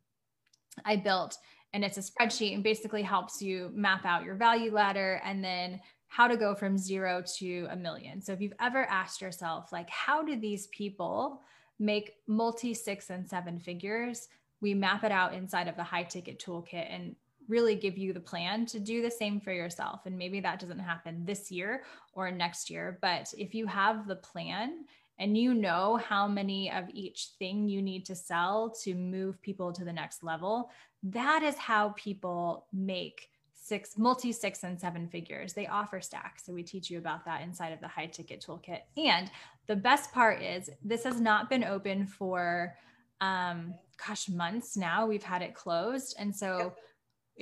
I 0.85 0.95
built. 0.95 1.37
And 1.73 1.85
it's 1.85 1.97
a 1.97 2.01
spreadsheet 2.01 2.53
and 2.53 2.63
basically 2.63 3.01
helps 3.01 3.41
you 3.41 3.71
map 3.73 4.05
out 4.05 4.25
your 4.25 4.35
value 4.35 4.73
ladder 4.73 5.21
and 5.23 5.43
then 5.43 5.79
how 6.07 6.27
to 6.27 6.35
go 6.35 6.53
from 6.53 6.77
zero 6.77 7.23
to 7.37 7.67
a 7.71 7.75
million. 7.75 8.21
So 8.21 8.33
if 8.33 8.41
you've 8.41 8.53
ever 8.59 8.83
asked 8.85 9.21
yourself, 9.21 9.71
like, 9.71 9.89
how 9.89 10.21
do 10.21 10.37
these 10.37 10.67
people 10.67 11.41
make 11.79 12.15
multi 12.27 12.73
six 12.73 13.09
and 13.09 13.27
seven 13.27 13.57
figures? 13.59 14.27
We 14.59 14.73
map 14.73 15.05
it 15.05 15.11
out 15.13 15.33
inside 15.33 15.69
of 15.69 15.77
the 15.77 15.83
high 15.83 16.03
ticket 16.03 16.43
toolkit 16.43 16.93
and 16.93 17.15
really 17.51 17.75
give 17.75 17.97
you 17.97 18.13
the 18.13 18.19
plan 18.19 18.65
to 18.65 18.79
do 18.79 19.01
the 19.01 19.11
same 19.11 19.39
for 19.39 19.51
yourself. 19.51 20.01
And 20.05 20.17
maybe 20.17 20.39
that 20.39 20.59
doesn't 20.59 20.79
happen 20.79 21.25
this 21.25 21.51
year 21.51 21.83
or 22.13 22.31
next 22.31 22.69
year, 22.69 22.97
but 23.01 23.31
if 23.37 23.53
you 23.53 23.67
have 23.67 24.07
the 24.07 24.15
plan 24.15 24.85
and 25.19 25.37
you 25.37 25.53
know 25.53 25.97
how 25.97 26.27
many 26.27 26.71
of 26.71 26.85
each 26.93 27.31
thing 27.37 27.67
you 27.67 27.81
need 27.81 28.05
to 28.05 28.15
sell 28.15 28.73
to 28.83 28.95
move 28.95 29.39
people 29.41 29.73
to 29.73 29.83
the 29.83 29.93
next 29.93 30.23
level, 30.23 30.71
that 31.03 31.43
is 31.43 31.57
how 31.57 31.89
people 31.89 32.65
make 32.73 33.27
six 33.53 33.97
multi 33.97 34.31
six 34.31 34.63
and 34.63 34.79
seven 34.79 35.07
figures. 35.07 35.53
They 35.53 35.67
offer 35.67 36.01
stacks. 36.01 36.45
So 36.45 36.53
we 36.53 36.63
teach 36.63 36.89
you 36.89 36.97
about 36.97 37.25
that 37.25 37.41
inside 37.41 37.73
of 37.73 37.81
the 37.81 37.87
high 37.87 38.07
ticket 38.07 38.43
toolkit. 38.45 38.79
And 38.97 39.29
the 39.67 39.75
best 39.75 40.11
part 40.11 40.41
is 40.41 40.69
this 40.83 41.03
has 41.03 41.21
not 41.21 41.49
been 41.49 41.63
open 41.63 42.07
for 42.07 42.75
um 43.19 43.75
gosh 44.07 44.29
months 44.29 44.75
now. 44.77 45.05
We've 45.05 45.21
had 45.21 45.43
it 45.43 45.53
closed. 45.53 46.15
And 46.17 46.35
so 46.35 46.57
yep 46.57 46.77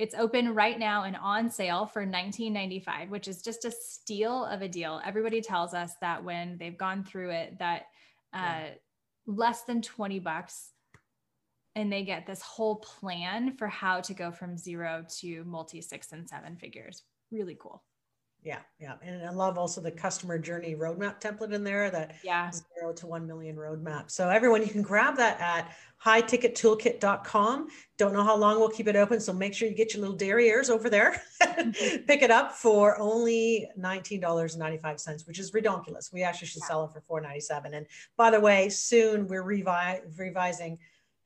it's 0.00 0.14
open 0.14 0.54
right 0.54 0.78
now 0.78 1.04
and 1.04 1.14
on 1.16 1.50
sale 1.50 1.84
for 1.84 2.06
19.95 2.06 3.10
which 3.10 3.28
is 3.28 3.42
just 3.42 3.66
a 3.66 3.70
steal 3.70 4.46
of 4.46 4.62
a 4.62 4.68
deal. 4.68 5.00
Everybody 5.04 5.42
tells 5.42 5.74
us 5.74 5.92
that 6.00 6.24
when 6.24 6.56
they've 6.58 6.78
gone 6.78 7.04
through 7.04 7.30
it 7.30 7.58
that 7.58 7.82
uh, 8.32 8.38
yeah. 8.38 8.68
less 9.26 9.62
than 9.62 9.82
20 9.82 10.18
bucks 10.20 10.70
and 11.76 11.92
they 11.92 12.02
get 12.02 12.26
this 12.26 12.40
whole 12.40 12.76
plan 12.76 13.56
for 13.56 13.68
how 13.68 14.00
to 14.00 14.14
go 14.14 14.32
from 14.32 14.56
zero 14.56 15.04
to 15.20 15.44
multi 15.44 15.82
six 15.82 16.12
and 16.12 16.28
seven 16.28 16.56
figures. 16.56 17.02
Really 17.30 17.56
cool 17.60 17.82
yeah, 18.42 18.60
yeah. 18.78 18.94
And 19.02 19.26
I 19.26 19.30
love 19.30 19.58
also 19.58 19.80
the 19.82 19.90
customer 19.90 20.38
journey 20.38 20.74
roadmap 20.74 21.20
template 21.20 21.52
in 21.52 21.62
there 21.62 21.90
that 21.90 22.16
yeah. 22.24 22.50
zero 22.50 22.92
to 22.94 23.06
1 23.06 23.26
million 23.26 23.54
roadmap. 23.54 24.10
So 24.10 24.30
everyone, 24.30 24.62
you 24.62 24.68
can 24.68 24.80
grab 24.80 25.16
that 25.16 25.38
at 25.40 25.74
hightickettoolkit.com. 26.02 27.68
Don't 27.98 28.14
know 28.14 28.24
how 28.24 28.34
long 28.34 28.58
we'll 28.58 28.70
keep 28.70 28.88
it 28.88 28.96
open. 28.96 29.20
So 29.20 29.34
make 29.34 29.52
sure 29.52 29.68
you 29.68 29.74
get 29.74 29.92
your 29.92 30.00
little 30.00 30.16
derrieres 30.16 30.70
over 30.70 30.88
there, 30.88 31.20
mm-hmm. 31.42 32.04
pick 32.06 32.22
it 32.22 32.30
up 32.30 32.52
for 32.52 32.98
only 32.98 33.68
$19.95, 33.78 35.26
which 35.26 35.38
is 35.38 35.52
redonkulous. 35.52 36.10
We 36.10 36.22
actually 36.22 36.48
should 36.48 36.62
yeah. 36.62 36.68
sell 36.68 36.84
it 36.84 36.92
for 37.06 37.20
$4.97. 37.20 37.74
And 37.74 37.86
by 38.16 38.30
the 38.30 38.40
way, 38.40 38.70
soon 38.70 39.26
we're 39.26 39.44
revi- 39.44 40.00
revising, 40.16 40.78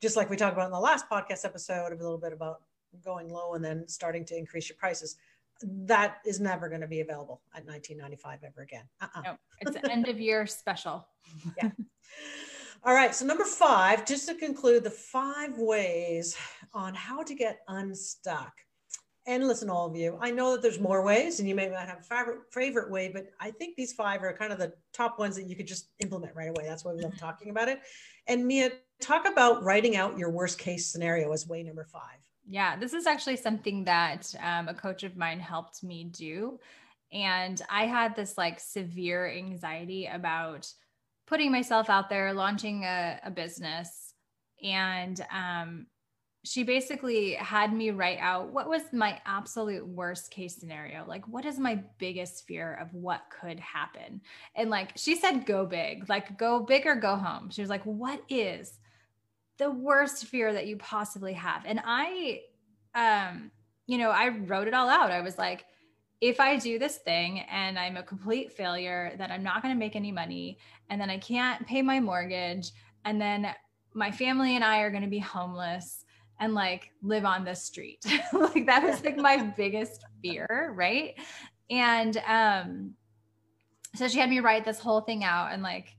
just 0.03 0.16
like 0.16 0.31
we 0.31 0.37
talked 0.37 0.55
about 0.55 0.66
in 0.66 0.72
the 0.72 0.81
last 0.81 1.09
podcast 1.09 1.44
episode, 1.44 1.92
a 1.92 1.96
little 1.96 2.18
bit 2.18 2.33
about 2.33 2.62
going 3.05 3.29
low 3.29 3.55
and 3.55 3.64
then 3.64 3.87
starting 3.87 4.24
to 4.24 4.37
increase 4.37 4.68
your 4.68 4.77
prices 4.77 5.16
that 5.62 6.19
is 6.27 6.40
never 6.40 6.69
going 6.69 6.81
to 6.81 6.87
be 6.87 7.01
available 7.01 7.40
at 7.55 7.67
1995 7.67 8.40
ever 8.45 8.62
again. 8.62 8.85
Uh-uh. 9.01 9.23
No, 9.23 9.37
it's 9.61 9.77
an 9.77 9.90
end 9.90 10.09
of 10.09 10.21
year 10.21 10.47
special. 10.47 11.07
yeah. 11.62 11.71
All 12.83 12.95
right. 12.95 13.14
So 13.14 13.25
number 13.25 13.45
five, 13.45 14.05
just 14.05 14.29
to 14.29 14.35
conclude, 14.35 14.85
the 14.85 14.90
five 14.90 15.57
ways 15.57 16.37
on 16.75 16.95
how 16.95 17.23
to 17.23 17.35
get 17.35 17.61
unstuck. 17.69 18.53
And 19.27 19.49
listen, 19.49 19.71
all 19.71 19.87
of 19.87 19.97
you, 19.97 20.19
I 20.21 20.31
know 20.31 20.53
that 20.53 20.61
there's 20.61 20.79
more 20.79 21.03
ways, 21.03 21.40
and 21.40 21.49
you 21.49 21.55
may 21.55 21.67
not 21.67 21.88
have 21.88 22.01
a 22.01 22.03
favorite, 22.03 22.40
favorite 22.53 22.90
way, 22.90 23.09
but 23.09 23.29
I 23.40 23.53
think 23.53 23.75
these 23.75 23.95
five 23.95 24.23
are 24.23 24.37
kind 24.37 24.53
of 24.53 24.59
the 24.59 24.75
top 24.93 25.19
ones 25.19 25.35
that 25.37 25.47
you 25.47 25.57
could 25.57 25.67
just 25.67 25.88
implement 26.03 26.37
right 26.37 26.51
away. 26.51 26.67
That's 26.67 26.85
why 26.85 26.93
we 26.93 27.01
love 27.01 27.17
talking 27.19 27.49
about 27.49 27.69
it. 27.69 27.81
And 28.27 28.47
Mia, 28.47 28.73
talk 29.01 29.27
about 29.27 29.62
writing 29.62 29.97
out 29.97 30.19
your 30.19 30.31
worst 30.31 30.59
case 30.59 30.87
scenario 30.87 31.33
as 31.33 31.47
way 31.47 31.62
number 31.62 31.85
five. 31.85 32.19
Yeah, 32.47 32.77
this 32.77 32.93
is 32.93 33.07
actually 33.07 33.37
something 33.37 33.85
that 33.85 34.35
um, 34.43 34.69
a 34.69 34.75
coach 34.75 35.03
of 35.03 35.17
mine 35.17 35.41
helped 35.41 35.83
me 35.83 36.05
do. 36.05 36.59
And 37.13 37.61
I 37.71 37.87
had 37.87 38.15
this 38.15 38.37
like 38.37 38.61
severe 38.61 39.31
anxiety 39.31 40.07
about 40.07 40.71
putting 41.27 41.51
myself 41.51 41.89
out 41.89 42.11
there, 42.11 42.35
launching 42.35 42.85
a, 42.85 43.19
a 43.25 43.31
business. 43.31 44.15
And 44.63 45.25
um, 45.33 45.87
she 46.45 46.65
basically 46.65 47.33
had 47.35 47.73
me 47.73 47.91
write 47.91 48.19
out 48.21 48.53
what 48.53 48.69
was 48.69 48.83
my 48.93 49.21
absolute 49.25 49.87
worst 49.87 50.31
case 50.31 50.57
scenario. 50.57 51.05
Like, 51.07 51.27
what 51.27 51.47
is 51.47 51.59
my 51.59 51.83
biggest 51.99 52.47
fear 52.47 52.75
of 52.75 52.93
what 52.93 53.23
could 53.41 53.59
happen? 53.59 54.21
And 54.55 54.69
like, 54.69 54.93
she 54.97 55.17
said, 55.17 55.47
go 55.47 55.65
big, 55.65 56.09
like, 56.11 56.37
go 56.37 56.61
big 56.61 56.87
or 56.87 56.97
go 56.97 57.17
home. 57.17 57.49
She 57.51 57.63
was 57.63 57.71
like, 57.71 57.85
what 57.85 58.21
is 58.29 58.79
the 59.59 59.71
worst 59.71 60.27
fear 60.27 60.53
that 60.53 60.67
you 60.67 60.77
possibly 60.77 61.33
have. 61.35 61.62
And 61.64 61.81
I, 61.85 62.43
um, 62.95 63.51
you 63.87 63.99
know, 63.99 64.11
I 64.11 64.29
wrote 64.29 64.69
it 64.69 64.75
all 64.75 64.88
out. 64.88 65.11
I 65.11 65.21
was 65.21 65.38
like, 65.38 65.64
if 66.21 66.40
I 66.40 66.57
do 66.57 66.79
this 66.79 66.99
thing 66.99 67.40
and 67.51 67.79
I'm 67.79 67.97
a 67.97 68.03
complete 68.03 68.53
failure, 68.53 69.14
that 69.19 69.31
I'm 69.31 69.43
not 69.43 69.62
going 69.62 69.75
to 69.75 69.79
make 69.79 69.97
any 69.97 70.11
money 70.11 70.59
and 70.88 71.01
then 71.01 71.11
I 71.11 71.19
can't 71.19 71.67
pay 71.67 71.83
my 71.83 72.01
mortgage 72.01 72.73
and 73.05 73.21
then 73.21 73.55
my 73.95 74.11
family 74.11 74.57
and 74.57 74.64
I 74.64 74.81
are 74.81 74.90
going 74.90 75.03
to 75.03 75.09
be 75.09 75.19
homeless 75.19 76.05
and 76.40 76.55
like 76.55 76.90
live 77.03 77.25
on 77.25 77.45
the 77.45 77.55
street. 77.55 78.05
like 78.33 78.67
that 78.67 78.83
was 78.83 79.05
like 79.05 79.17
my 79.17 79.37
biggest 79.57 80.05
fear, 80.23 80.73
right? 80.75 81.14
And 81.71 82.17
um 82.27 82.95
so 83.95 84.09
she 84.09 84.19
had 84.19 84.31
me 84.31 84.40
write 84.40 84.64
this 84.64 84.81
whole 84.81 85.01
thing 85.01 85.23
out 85.23 85.53
and 85.53 85.62
like 85.62 85.95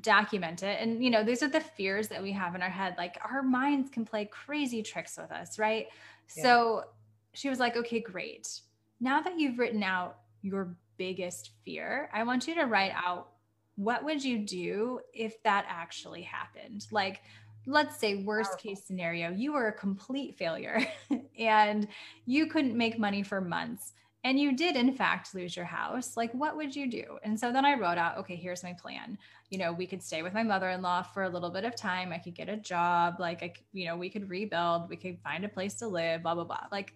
document 0.00 0.62
it. 0.62 0.80
And 0.80 1.02
you 1.02 1.10
know, 1.10 1.24
these 1.24 1.42
are 1.42 1.48
the 1.48 1.60
fears 1.60 2.08
that 2.08 2.22
we 2.22 2.32
have 2.32 2.54
in 2.54 2.62
our 2.62 2.70
head. 2.70 2.94
Like 2.96 3.18
our 3.24 3.42
minds 3.42 3.90
can 3.90 4.04
play 4.04 4.26
crazy 4.26 4.82
tricks 4.82 5.16
with 5.16 5.30
us, 5.32 5.58
right? 5.58 5.88
Yeah. 6.36 6.42
So 6.42 6.84
she 7.32 7.48
was 7.48 7.58
like, 7.58 7.76
"Okay, 7.76 8.00
great. 8.00 8.60
Now 9.00 9.20
that 9.20 9.38
you've 9.38 9.58
written 9.58 9.82
out 9.82 10.18
your 10.42 10.76
biggest 10.96 11.50
fear, 11.64 12.10
I 12.12 12.22
want 12.24 12.46
you 12.46 12.54
to 12.56 12.64
write 12.64 12.92
out 12.94 13.30
what 13.76 14.04
would 14.04 14.22
you 14.22 14.38
do 14.38 15.00
if 15.14 15.42
that 15.42 15.64
actually 15.68 16.22
happened? 16.22 16.86
Like 16.90 17.22
let's 17.66 17.98
say 17.98 18.16
worst 18.16 18.50
Powerful. 18.50 18.70
case 18.70 18.84
scenario, 18.84 19.30
you 19.30 19.52
were 19.52 19.68
a 19.68 19.72
complete 19.72 20.36
failure 20.36 20.86
and 21.38 21.88
you 22.26 22.46
couldn't 22.46 22.76
make 22.76 22.98
money 22.98 23.22
for 23.22 23.40
months 23.40 23.92
and 24.24 24.38
you 24.38 24.54
did 24.54 24.76
in 24.76 24.92
fact 24.92 25.34
lose 25.34 25.56
your 25.56 25.64
house 25.64 26.16
like 26.16 26.32
what 26.32 26.56
would 26.56 26.74
you 26.74 26.90
do? 26.90 27.18
And 27.22 27.38
so 27.38 27.52
then 27.52 27.64
i 27.64 27.74
wrote 27.74 27.98
out 27.98 28.18
okay 28.18 28.36
here's 28.36 28.62
my 28.62 28.72
plan. 28.72 29.18
You 29.50 29.58
know 29.58 29.72
we 29.72 29.86
could 29.86 30.02
stay 30.02 30.22
with 30.22 30.34
my 30.34 30.42
mother-in-law 30.42 31.02
for 31.14 31.24
a 31.24 31.28
little 31.28 31.50
bit 31.50 31.64
of 31.64 31.74
time. 31.76 32.12
I 32.12 32.18
could 32.18 32.34
get 32.34 32.48
a 32.48 32.56
job. 32.56 33.16
Like 33.18 33.42
i 33.42 33.52
you 33.72 33.86
know 33.86 33.96
we 33.96 34.10
could 34.10 34.28
rebuild. 34.28 34.88
We 34.88 34.96
could 34.96 35.18
find 35.20 35.44
a 35.44 35.48
place 35.48 35.74
to 35.76 35.88
live 35.88 36.22
blah 36.22 36.34
blah 36.34 36.44
blah. 36.44 36.66
Like 36.70 36.94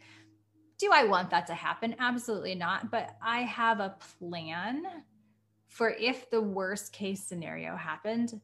do 0.79 0.91
i 0.93 1.05
want 1.05 1.31
that 1.31 1.47
to 1.47 1.55
happen? 1.55 1.95
Absolutely 1.99 2.55
not. 2.55 2.91
But 2.91 3.17
i 3.23 3.41
have 3.41 3.81
a 3.81 3.97
plan 4.19 4.83
for 5.69 5.91
if 5.91 6.31
the 6.31 6.41
worst 6.41 6.93
case 6.93 7.23
scenario 7.25 7.77
happened 7.77 8.41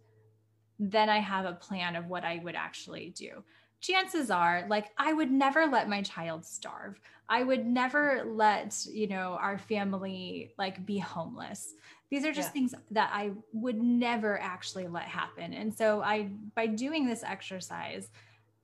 then 0.81 1.09
i 1.09 1.19
have 1.19 1.45
a 1.45 1.53
plan 1.53 1.95
of 1.95 2.07
what 2.07 2.25
i 2.25 2.40
would 2.43 2.57
actually 2.57 3.11
do 3.11 3.45
chances 3.81 4.31
are 4.31 4.66
like 4.69 4.90
i 4.99 5.12
would 5.12 5.31
never 5.31 5.66
let 5.66 5.88
my 5.88 6.03
child 6.03 6.45
starve. 6.45 7.01
I 7.29 7.45
would 7.45 7.64
never 7.64 8.25
let 8.27 8.77
you 8.93 9.07
know 9.07 9.38
our 9.40 9.57
family 9.57 10.53
like 10.59 10.85
be 10.85 10.99
homeless. 10.99 11.75
These 12.11 12.25
are 12.25 12.33
just 12.33 12.49
yeah. 12.49 12.53
things 12.53 12.75
that 12.90 13.11
i 13.12 13.31
would 13.53 13.81
never 13.81 14.40
actually 14.40 14.88
let 14.88 15.05
happen. 15.05 15.55
And 15.55 15.73
so 15.73 16.03
i 16.03 16.31
by 16.55 16.66
doing 16.66 17.07
this 17.07 17.23
exercise 17.23 18.11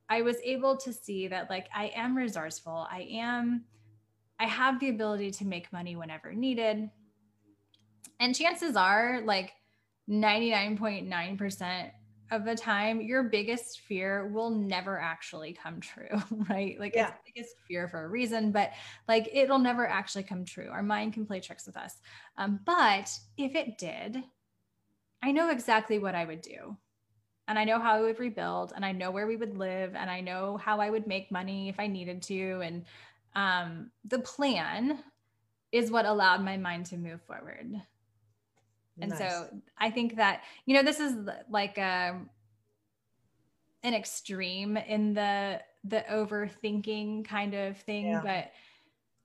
i 0.08 0.22
was 0.22 0.36
able 0.44 0.76
to 0.76 0.92
see 0.92 1.28
that 1.28 1.50
like 1.50 1.68
i 1.74 1.86
am 1.94 2.16
resourceful. 2.16 2.86
I 2.90 3.08
am 3.10 3.64
i 4.38 4.46
have 4.46 4.80
the 4.80 4.90
ability 4.90 5.30
to 5.32 5.46
make 5.46 5.72
money 5.72 5.96
whenever 5.96 6.32
needed. 6.32 6.90
And 8.18 8.34
chances 8.34 8.76
are 8.76 9.20
like 9.24 9.52
99.9% 10.08 11.90
of 12.30 12.44
the 12.44 12.54
time 12.54 13.00
your 13.00 13.24
biggest 13.24 13.80
fear 13.80 14.28
will 14.28 14.50
never 14.50 14.98
actually 14.98 15.52
come 15.52 15.80
true 15.80 16.20
right? 16.50 16.78
Like 16.78 16.94
yeah. 16.94 17.08
it's 17.08 17.18
biggest 17.24 17.56
fear 17.68 17.88
for 17.88 18.04
a 18.04 18.08
reason 18.08 18.52
but 18.52 18.70
like 19.08 19.28
it'll 19.32 19.58
never 19.58 19.86
actually 19.86 20.24
come 20.24 20.44
true. 20.44 20.68
Our 20.70 20.82
mind 20.82 21.12
can 21.12 21.26
play 21.26 21.40
tricks 21.40 21.66
with 21.66 21.76
us. 21.76 21.94
Um, 22.36 22.60
but 22.64 23.10
if 23.36 23.54
it 23.54 23.78
did 23.78 24.22
i 25.22 25.32
know 25.32 25.50
exactly 25.50 25.98
what 25.98 26.14
i 26.14 26.24
would 26.24 26.40
do. 26.40 26.76
And 27.48 27.58
i 27.58 27.64
know 27.64 27.78
how 27.78 27.94
i 27.94 28.00
would 28.00 28.18
rebuild 28.18 28.72
and 28.74 28.84
i 28.84 28.92
know 28.92 29.10
where 29.10 29.26
we 29.26 29.36
would 29.36 29.56
live 29.56 29.94
and 29.94 30.10
i 30.10 30.20
know 30.20 30.56
how 30.56 30.80
i 30.80 30.90
would 30.90 31.06
make 31.06 31.30
money 31.30 31.68
if 31.68 31.78
i 31.78 31.86
needed 31.86 32.22
to 32.22 32.60
and 32.62 32.84
um, 33.34 33.90
the 34.06 34.18
plan 34.20 34.98
is 35.70 35.90
what 35.90 36.06
allowed 36.06 36.42
my 36.42 36.56
mind 36.56 36.86
to 36.86 36.96
move 36.96 37.20
forward 37.22 37.82
and 39.00 39.10
nice. 39.10 39.18
so 39.18 39.48
I 39.78 39.90
think 39.90 40.16
that, 40.16 40.42
you 40.64 40.74
know, 40.74 40.82
this 40.82 41.00
is 41.00 41.14
like 41.50 41.78
um, 41.78 42.30
an 43.82 43.94
extreme 43.94 44.76
in 44.76 45.14
the 45.14 45.60
the 45.84 46.04
overthinking 46.10 47.24
kind 47.24 47.54
of 47.54 47.76
thing, 47.78 48.06
yeah. 48.06 48.20
but 48.22 48.52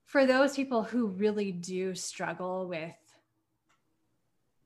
for 0.04 0.26
those 0.26 0.54
people 0.54 0.82
who 0.82 1.06
really 1.06 1.50
do 1.50 1.94
struggle 1.94 2.68
with 2.68 2.94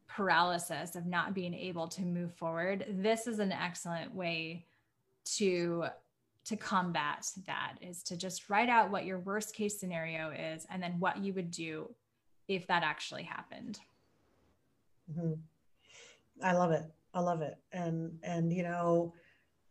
paralysis 0.08 0.96
of 0.96 1.06
not 1.06 1.34
being 1.34 1.54
able 1.54 1.88
to 1.88 2.02
move 2.02 2.34
forward, 2.34 2.84
this 2.88 3.26
is 3.26 3.38
an 3.38 3.52
excellent 3.52 4.14
way 4.14 4.66
to 5.36 5.84
to 6.46 6.56
combat 6.56 7.26
that 7.46 7.74
is 7.80 8.02
to 8.04 8.16
just 8.16 8.48
write 8.48 8.68
out 8.68 8.90
what 8.90 9.04
your 9.04 9.18
worst 9.18 9.54
case 9.54 9.80
scenario 9.80 10.30
is 10.30 10.64
and 10.70 10.80
then 10.80 10.94
what 11.00 11.18
you 11.18 11.32
would 11.32 11.50
do 11.50 11.92
if 12.46 12.66
that 12.68 12.84
actually 12.84 13.24
happened. 13.24 13.80
Mm-hmm. 15.10 15.32
I 16.42 16.52
love 16.52 16.70
it. 16.70 16.84
I 17.14 17.20
love 17.20 17.40
it. 17.40 17.56
And, 17.72 18.18
and, 18.22 18.52
you 18.52 18.62
know, 18.62 19.14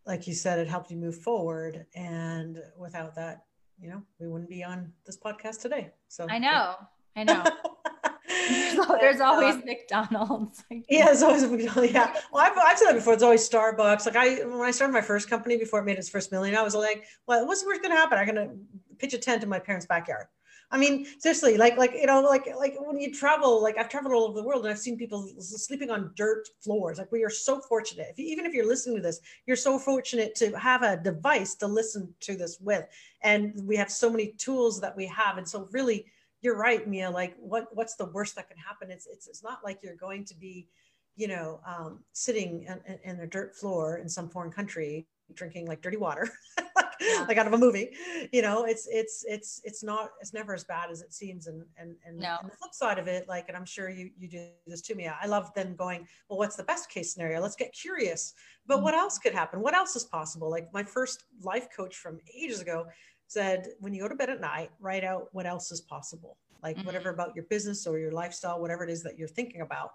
like 0.06 0.28
you 0.28 0.34
said, 0.34 0.60
it 0.60 0.68
helped 0.68 0.92
you 0.92 0.98
move 0.98 1.18
forward. 1.18 1.86
And 1.96 2.60
without 2.78 3.16
that, 3.16 3.46
you 3.80 3.90
know, 3.90 4.02
we 4.20 4.28
wouldn't 4.28 4.50
be 4.50 4.64
on 4.64 4.92
this 5.06 5.18
podcast 5.18 5.62
today. 5.62 5.92
So 6.08 6.28
I 6.30 6.40
know, 6.40 6.76
I 7.16 7.24
know. 7.24 7.44
there's 9.00 9.22
always 9.22 9.64
McDonald's. 9.64 10.64
yeah, 10.70 11.10
it's 11.10 11.22
always 11.22 11.44
McDonald's. 11.44 11.92
Yeah. 11.92 12.14
Well, 12.32 12.44
I've, 12.44 12.58
I've 12.58 12.78
said 12.78 12.90
that 12.90 12.96
before. 12.96 13.14
It's 13.14 13.24
always 13.24 13.48
Starbucks. 13.48 14.06
Like 14.06 14.16
I, 14.16 14.46
when 14.46 14.62
I 14.62 14.72
started 14.72 14.94
my 14.94 15.02
first 15.02 15.30
company 15.30 15.58
before 15.58 15.80
it 15.80 15.86
made 15.86 15.98
its 15.98 16.10
first 16.10 16.32
million, 16.32 16.56
I 16.56 16.62
was 16.62 16.76
like, 16.76 17.06
well, 17.28 17.46
what's, 17.46 17.64
what's 17.66 17.80
going 17.80 17.92
to 17.92 17.98
happen? 17.98 18.18
I'm 18.18 18.26
going 18.26 18.48
to 18.48 18.56
pitch 18.98 19.14
a 19.14 19.18
tent 19.18 19.44
in 19.44 19.50
my 19.50 19.60
parents' 19.60 19.86
backyard. 19.86 20.26
I 20.72 20.78
mean, 20.78 21.06
seriously, 21.20 21.58
like, 21.58 21.78
like, 21.78 21.94
you 21.94 22.08
know, 22.08 22.22
like, 22.22 22.48
like 22.58 22.76
when 22.80 23.00
you 23.00 23.14
travel, 23.14 23.62
like 23.62 23.78
I've 23.78 23.90
traveled 23.90 24.14
all 24.14 24.24
over 24.24 24.34
the 24.40 24.46
world 24.46 24.64
and 24.64 24.72
I've 24.72 24.80
seen 24.80 24.98
people 24.98 25.30
sleeping 25.40 25.92
on 25.92 26.12
dirt 26.16 26.48
floors. 26.62 26.98
Like 26.98 27.12
we 27.12 27.24
are 27.24 27.30
so 27.30 27.62
fortunate. 27.62 28.08
If 28.10 28.20
you, 28.20 28.26
even 28.26 28.46
if 28.46 28.54
you're 28.54 28.68
listening 28.68 28.98
to 28.98 29.02
this, 29.02 29.20
you're 29.46 29.56
so 29.56 29.78
fortunate 29.78 30.36
to 30.36 30.58
have 30.58 30.82
a 30.84 30.98
device 30.98 31.56
to 31.56 31.68
listen 31.68 32.14
to 32.22 32.36
this 32.36 32.58
with. 32.60 32.86
And 33.22 33.54
we 33.64 33.76
have 33.76 33.92
so 33.92 34.10
many 34.10 34.34
tools 34.38 34.82
that 34.82 34.96
we 34.96 35.06
have. 35.08 35.38
And 35.38 35.48
so 35.48 35.70
really, 35.72 36.06
you're 36.42 36.58
right, 36.58 36.88
Mia, 36.88 37.10
like 37.10 37.36
what, 37.40 37.68
what's 37.74 37.96
the 37.96 38.06
worst 38.06 38.36
that 38.36 38.48
can 38.48 38.58
happen? 38.58 38.92
It's, 38.92 39.08
it's, 39.08 39.28
it's 39.28 39.44
not 39.44 39.64
like 39.64 39.80
you're 39.84 39.96
going 39.96 40.26
to 40.26 40.36
be, 40.36 40.68
you 41.16 41.28
know, 41.28 41.60
um, 41.68 42.04
sitting 42.14 42.68
in, 42.88 43.00
in 43.04 43.20
a 43.22 43.28
dirt 43.28 43.56
floor 43.56 43.98
in 43.98 44.10
some 44.10 44.30
foreign 44.30 44.52
country 44.52 45.08
drinking 45.34 45.66
like 45.66 45.82
dirty 45.82 45.98
water 45.98 46.30
yeah. 47.06 47.26
like 47.28 47.38
out 47.38 47.48
of 47.48 47.54
a 47.54 47.58
movie 47.58 47.90
you 48.32 48.42
know 48.42 48.66
it's 48.66 48.88
it's 48.92 49.26
it's 49.28 49.62
it's 49.64 49.84
not 49.84 50.12
it's 50.22 50.34
never 50.34 50.54
as 50.54 50.64
bad 50.64 50.90
as 50.90 51.02
it 51.02 51.14
seems 51.14 51.48
and 51.48 51.64
and 51.78 51.96
and, 52.06 52.18
no. 52.18 52.38
and 52.42 52.50
the 52.50 52.56
flip 52.56 52.74
side 52.74 53.00
of 53.00 53.08
it 53.08 53.28
like 53.28 53.48
and 53.48 53.58
i'm 53.58 53.66
sure 53.66 53.90
you 53.90 54.10
you 54.18 54.28
do 54.28 54.48
this 54.68 54.82
to 54.82 54.96
me 54.96 55.08
i 55.08 55.26
love 55.26 55.52
then 55.56 55.76
going 55.76 56.08
well 56.30 56.40
what's 56.40 56.56
the 56.56 56.64
best 56.64 56.90
case 56.90 57.14
scenario 57.14 57.40
let's 57.40 57.56
get 57.56 57.74
curious 57.74 58.34
but 58.68 58.76
mm-hmm. 58.76 58.86
what 58.86 58.94
else 58.94 59.18
could 59.18 59.34
happen 59.34 59.62
what 59.62 59.74
else 59.74 59.96
is 59.96 60.04
possible 60.04 60.50
like 60.50 60.72
my 60.74 60.84
first 60.84 61.26
life 61.42 61.68
coach 61.76 61.96
from 61.96 62.20
ages 62.36 62.62
ago 62.62 62.86
said 63.28 63.70
when 63.80 63.94
you 63.94 64.02
go 64.02 64.08
to 64.08 64.16
bed 64.16 64.30
at 64.30 64.42
night 64.42 64.70
write 64.80 65.04
out 65.04 65.28
what 65.32 65.46
else 65.46 65.72
is 65.72 65.82
possible 65.82 66.38
like 66.64 66.76
mm-hmm. 66.78 66.86
whatever 66.86 67.10
about 67.10 67.36
your 67.36 67.46
business 67.46 67.86
or 67.88 67.98
your 67.98 68.12
lifestyle 68.12 68.60
whatever 68.60 68.84
it 68.84 68.90
is 68.90 69.04
that 69.04 69.18
you're 69.18 69.28
thinking 69.28 69.62
about 69.62 69.92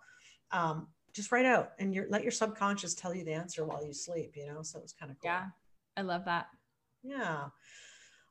um, 0.52 0.88
just 1.12 1.32
write 1.32 1.46
out 1.46 1.72
and 1.78 1.94
you 1.94 2.06
let 2.08 2.22
your 2.22 2.30
subconscious 2.30 2.94
tell 2.94 3.14
you 3.14 3.24
the 3.24 3.32
answer 3.32 3.64
while 3.64 3.84
you 3.84 3.92
sleep, 3.92 4.34
you 4.36 4.46
know? 4.46 4.62
So 4.62 4.78
it 4.78 4.82
was 4.82 4.92
kind 4.92 5.10
of 5.10 5.18
cool. 5.18 5.30
Yeah. 5.30 5.46
I 5.96 6.02
love 6.02 6.24
that. 6.26 6.46
Yeah. 7.02 7.48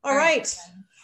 All, 0.04 0.12
All 0.12 0.16
right, 0.16 0.38
right 0.38 0.58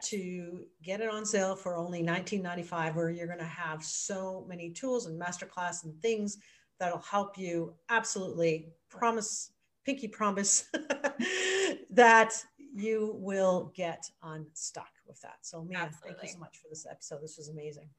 to 0.03 0.65
get 0.83 0.99
it 1.01 1.09
on 1.09 1.25
sale 1.25 1.55
for 1.55 1.75
only 1.75 2.03
$19.95, 2.03 2.95
where 2.95 3.09
you're 3.09 3.27
going 3.27 3.39
to 3.39 3.45
have 3.45 3.83
so 3.83 4.45
many 4.49 4.71
tools 4.71 5.05
and 5.05 5.19
masterclass 5.19 5.85
and 5.85 5.99
things 6.01 6.37
that'll 6.79 6.99
help 6.99 7.37
you 7.37 7.73
absolutely 7.89 8.69
promise 8.89 9.51
pinky 9.85 10.07
promise 10.07 10.65
that 11.89 12.33
you 12.75 13.15
will 13.19 13.71
get 13.73 14.09
unstuck 14.21 14.96
with 15.07 15.21
that. 15.21 15.37
So 15.41 15.63
man 15.63 15.89
thank 16.03 16.21
you 16.21 16.29
so 16.29 16.39
much 16.39 16.57
for 16.61 16.67
this 16.69 16.85
episode. 16.89 17.21
This 17.21 17.37
was 17.37 17.49
amazing. 17.49 17.89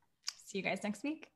See 0.46 0.58
you 0.58 0.64
guys 0.64 0.80
next 0.82 1.02
week 1.02 1.28